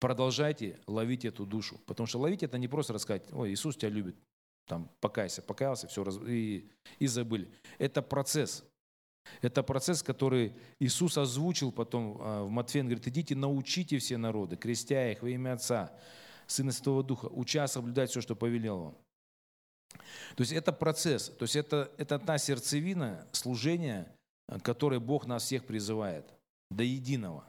продолжайте 0.00 0.78
ловить 0.86 1.24
эту 1.24 1.46
душу. 1.46 1.80
Потому 1.86 2.06
что 2.06 2.18
ловить 2.18 2.42
это 2.42 2.58
не 2.58 2.68
просто 2.68 2.92
рассказать, 2.92 3.24
ой, 3.32 3.52
Иисус 3.52 3.76
тебя 3.76 3.88
любит, 3.88 4.16
там, 4.72 4.88
покайся, 5.00 5.42
покаялся, 5.42 5.86
все, 5.86 6.02
и, 6.26 6.66
и 6.98 7.06
забыли. 7.06 7.46
Это 7.78 8.00
процесс. 8.00 8.64
Это 9.42 9.62
процесс, 9.62 10.02
который 10.02 10.54
Иисус 10.80 11.18
озвучил 11.18 11.72
потом 11.72 12.16
а, 12.18 12.44
в 12.44 12.48
Матфея. 12.48 12.82
Он 12.82 12.88
говорит, 12.88 13.06
идите, 13.06 13.34
научите 13.34 13.98
все 13.98 14.16
народы, 14.16 14.56
крестя 14.56 15.12
их 15.12 15.20
во 15.20 15.28
имя 15.28 15.52
Отца, 15.52 15.92
Сына 16.46 16.72
Святого 16.72 17.02
Духа, 17.02 17.26
уча 17.26 17.66
соблюдать 17.66 18.08
все, 18.08 18.22
что 18.22 18.34
повелел 18.34 18.78
вам. 18.78 18.96
То 20.36 20.40
есть 20.40 20.52
это 20.52 20.72
процесс, 20.72 21.28
то 21.28 21.42
есть 21.42 21.54
это, 21.54 21.90
это 21.98 22.18
та 22.18 22.38
сердцевина 22.38 23.28
служения, 23.32 24.10
которой 24.62 25.00
Бог 25.00 25.26
нас 25.26 25.42
всех 25.42 25.66
призывает 25.66 26.24
до 26.70 26.82
единого. 26.82 27.44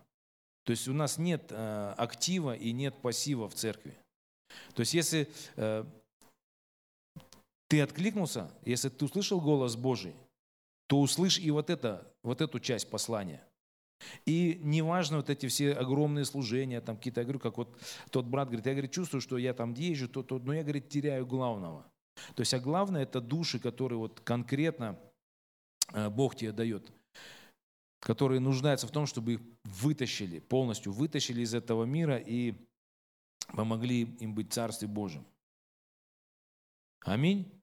То 0.66 0.72
есть 0.72 0.90
у 0.90 0.94
нас 0.94 1.18
нет 1.18 1.46
э, 1.52 1.94
актива 1.98 2.54
и 2.54 2.74
нет 2.74 3.02
пассива 3.02 3.48
в 3.48 3.54
церкви. 3.54 3.98
То 4.74 4.82
есть 4.82 4.94
если 4.94 5.30
э, 5.56 5.86
ты 7.74 7.82
откликнулся, 7.82 8.52
если 8.66 8.90
ты 8.90 9.04
услышал 9.04 9.42
голос 9.42 9.76
Божий, 9.76 10.14
то 10.86 11.02
услышь 11.02 11.40
и 11.40 11.50
вот, 11.50 11.72
это, 11.72 12.08
вот 12.22 12.40
эту 12.40 12.60
часть 12.60 12.88
послания. 12.88 13.44
И 14.28 14.60
неважно 14.62 15.18
вот 15.18 15.32
эти 15.32 15.48
все 15.48 15.74
огромные 15.74 16.24
служения, 16.24 16.82
там 16.82 16.98
какие-то, 16.98 17.22
я 17.22 17.24
говорю, 17.24 17.40
как 17.40 17.58
вот 17.58 17.76
тот 18.12 18.28
брат 18.28 18.50
говорит, 18.50 18.68
я 18.68 18.74
говорит, 18.74 18.92
чувствую, 18.92 19.22
что 19.22 19.40
я 19.40 19.56
там 19.56 19.74
езжу, 19.74 20.08
то, 20.08 20.22
то, 20.22 20.38
но 20.38 20.54
я, 20.54 20.62
говорит, 20.62 20.88
теряю 20.88 21.26
главного. 21.26 21.84
То 22.36 22.42
есть, 22.42 22.54
а 22.54 22.60
главное 22.60 23.02
это 23.02 23.20
души, 23.20 23.58
которые 23.58 23.98
вот 23.98 24.20
конкретно 24.20 25.00
э, 25.94 26.12
Бог 26.12 26.36
тебе 26.36 26.52
дает, 26.52 26.92
которые 28.02 28.40
нуждаются 28.40 28.86
в 28.86 28.92
том, 28.92 29.08
чтобы 29.08 29.34
их 29.34 29.42
вытащили, 29.64 30.38
полностью 30.38 30.92
вытащили 30.92 31.42
из 31.42 31.56
этого 31.56 31.86
мира 31.86 32.18
и 32.18 32.54
помогли 33.48 34.02
им 34.02 34.36
быть 34.36 34.52
в 34.52 34.54
Царстве 34.54 34.88
Божьем. 34.88 35.26
Аминь. 37.04 37.63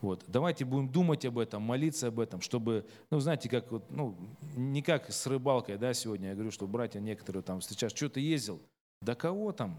Вот. 0.00 0.24
Давайте 0.28 0.64
будем 0.64 0.88
думать 0.88 1.24
об 1.24 1.38
этом, 1.38 1.62
молиться 1.62 2.08
об 2.08 2.20
этом, 2.20 2.40
чтобы, 2.40 2.86
ну, 3.10 3.18
знаете, 3.18 3.48
как 3.48 3.70
вот, 3.72 3.90
ну, 3.90 4.16
не 4.56 4.80
как 4.80 5.10
с 5.10 5.26
рыбалкой, 5.26 5.76
да, 5.76 5.92
сегодня 5.92 6.28
я 6.28 6.34
говорю, 6.34 6.52
что 6.52 6.66
братья 6.68 7.00
некоторые 7.00 7.42
там 7.42 7.60
встречают, 7.60 7.96
что 7.96 8.08
ты 8.08 8.20
ездил? 8.20 8.60
Да 9.02 9.14
кого 9.14 9.52
там? 9.52 9.76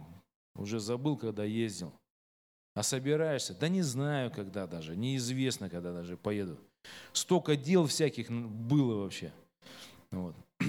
Уже 0.55 0.79
забыл, 0.79 1.15
когда 1.15 1.45
ездил. 1.45 1.93
А 2.75 2.83
собираешься? 2.83 3.57
Да 3.57 3.69
не 3.69 3.81
знаю, 3.81 4.31
когда 4.31 4.67
даже, 4.67 4.95
неизвестно, 4.95 5.69
когда 5.69 5.93
даже 5.93 6.17
поеду. 6.17 6.57
Столько 7.13 7.55
дел 7.55 7.87
всяких 7.87 8.29
было 8.29 9.03
вообще. 9.03 9.31
Вот. 10.11 10.35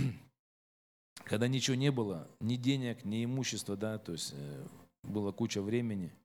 Когда 1.24 1.46
ничего 1.46 1.76
не 1.76 1.92
было, 1.92 2.28
ни 2.40 2.56
денег, 2.56 3.04
ни 3.04 3.24
имущества, 3.24 3.76
да, 3.76 3.98
то 3.98 4.12
есть 4.12 4.34
э, 4.36 4.66
было 5.04 5.30
куча 5.30 5.62
времени– 5.62 6.12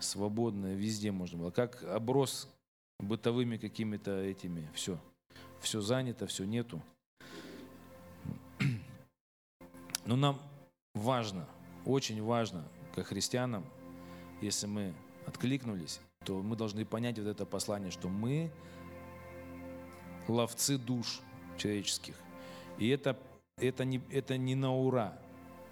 свободно, 0.00 0.74
везде 0.74 1.12
можно 1.12 1.38
было. 1.38 1.50
Как 1.50 1.82
оброс 1.84 2.48
бытовыми 2.98 3.56
какими-то 3.56 4.20
этими, 4.22 4.68
все. 4.74 4.98
Все 5.60 5.80
занято, 5.80 6.26
все 6.26 6.44
нету. 6.44 6.82
Но 10.06 10.16
нам 10.16 10.40
важно, 10.94 11.46
очень 11.84 12.22
важно, 12.22 12.64
как 12.94 13.08
христианам, 13.08 13.64
если 14.40 14.66
мы 14.66 14.94
откликнулись, 15.26 16.00
то 16.24 16.42
мы 16.42 16.56
должны 16.56 16.84
понять 16.84 17.18
вот 17.18 17.28
это 17.28 17.46
послание, 17.46 17.90
что 17.90 18.08
мы 18.08 18.50
ловцы 20.28 20.78
душ 20.78 21.20
человеческих. 21.56 22.14
И 22.78 22.88
это, 22.88 23.18
это, 23.56 23.84
не, 23.84 24.00
это 24.10 24.36
не 24.36 24.54
на 24.54 24.74
ура. 24.74 25.18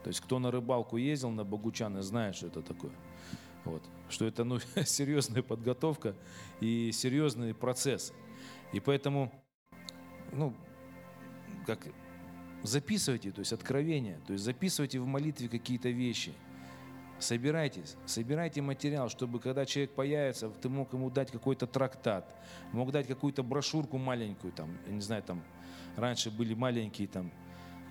То 0.04 0.08
есть 0.08 0.20
кто 0.20 0.38
на 0.38 0.50
рыбалку 0.50 0.96
ездил, 0.96 1.30
на 1.30 1.44
Богучаны, 1.44 2.02
знает, 2.02 2.36
что 2.36 2.46
это 2.46 2.62
такое. 2.62 2.92
Вот. 3.64 3.82
Что 4.08 4.26
это 4.26 4.44
ну, 4.44 4.58
серьезная 4.84 5.42
подготовка 5.42 6.14
и 6.60 6.90
серьезный 6.92 7.54
процесс. 7.54 8.12
И 8.72 8.80
поэтому, 8.80 9.32
ну, 10.32 10.54
как 11.66 11.86
записывайте, 12.62 13.30
то 13.30 13.40
есть 13.40 13.52
откровения, 13.52 14.20
то 14.26 14.32
есть 14.32 14.44
записывайте 14.44 15.00
в 15.00 15.06
молитве 15.06 15.48
какие-то 15.48 15.88
вещи. 15.88 16.32
Собирайтесь, 17.18 17.96
собирайте 18.06 18.62
материал, 18.62 19.08
чтобы 19.08 19.40
когда 19.40 19.66
человек 19.66 19.90
появится, 19.90 20.50
ты 20.50 20.68
мог 20.68 20.92
ему 20.92 21.10
дать 21.10 21.32
какой-то 21.32 21.66
трактат, 21.66 22.36
мог 22.72 22.92
дать 22.92 23.08
какую-то 23.08 23.42
брошюрку 23.42 23.98
маленькую, 23.98 24.52
там, 24.52 24.70
я 24.86 24.92
не 24.92 25.00
знаю, 25.00 25.24
там, 25.24 25.42
раньше 25.96 26.30
были 26.30 26.54
маленькие 26.54 27.08
там 27.08 27.32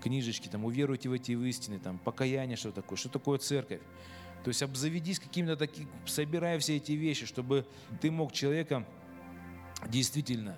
книжечки, 0.01 0.47
там, 0.47 0.63
уверуйте 0.63 1.09
в 1.09 1.13
эти 1.13 1.33
истины, 1.33 1.77
там, 1.77 1.97
покаяние, 1.99 2.55
что 2.55 2.71
такое, 2.71 2.97
что 2.97 3.09
такое 3.09 3.37
церковь. 3.37 3.81
То 4.43 4.49
есть 4.49 4.61
обзаведись 4.63 5.19
какими-то 5.19 5.57
такими, 5.57 5.89
собирая 6.05 6.57
все 6.59 6.77
эти 6.77 6.93
вещи, 6.93 7.25
чтобы 7.25 7.65
ты 8.01 8.11
мог 8.11 8.31
человека 8.31 8.85
действительно 9.87 10.57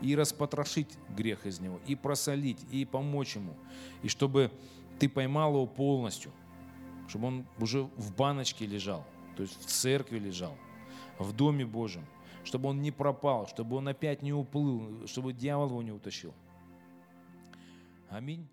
и 0.00 0.16
распотрошить 0.16 0.88
грех 1.10 1.46
из 1.46 1.60
него, 1.60 1.80
и 1.86 1.94
просолить, 1.94 2.58
и 2.70 2.84
помочь 2.84 3.36
ему, 3.36 3.54
и 4.02 4.08
чтобы 4.08 4.50
ты 4.98 5.08
поймал 5.08 5.54
его 5.54 5.66
полностью, 5.66 6.32
чтобы 7.08 7.28
он 7.28 7.46
уже 7.58 7.82
в 7.82 8.14
баночке 8.14 8.66
лежал, 8.66 9.06
то 9.36 9.42
есть 9.42 9.60
в 9.60 9.66
церкви 9.66 10.18
лежал, 10.18 10.56
в 11.18 11.32
Доме 11.32 11.66
Божьем, 11.66 12.04
чтобы 12.44 12.68
он 12.68 12.80
не 12.80 12.90
пропал, 12.90 13.46
чтобы 13.46 13.76
он 13.76 13.88
опять 13.88 14.22
не 14.22 14.32
уплыл, 14.32 15.06
чтобы 15.06 15.32
дьявол 15.32 15.68
его 15.68 15.82
не 15.82 15.92
утащил. 15.92 16.34
Аминь. 18.08 18.48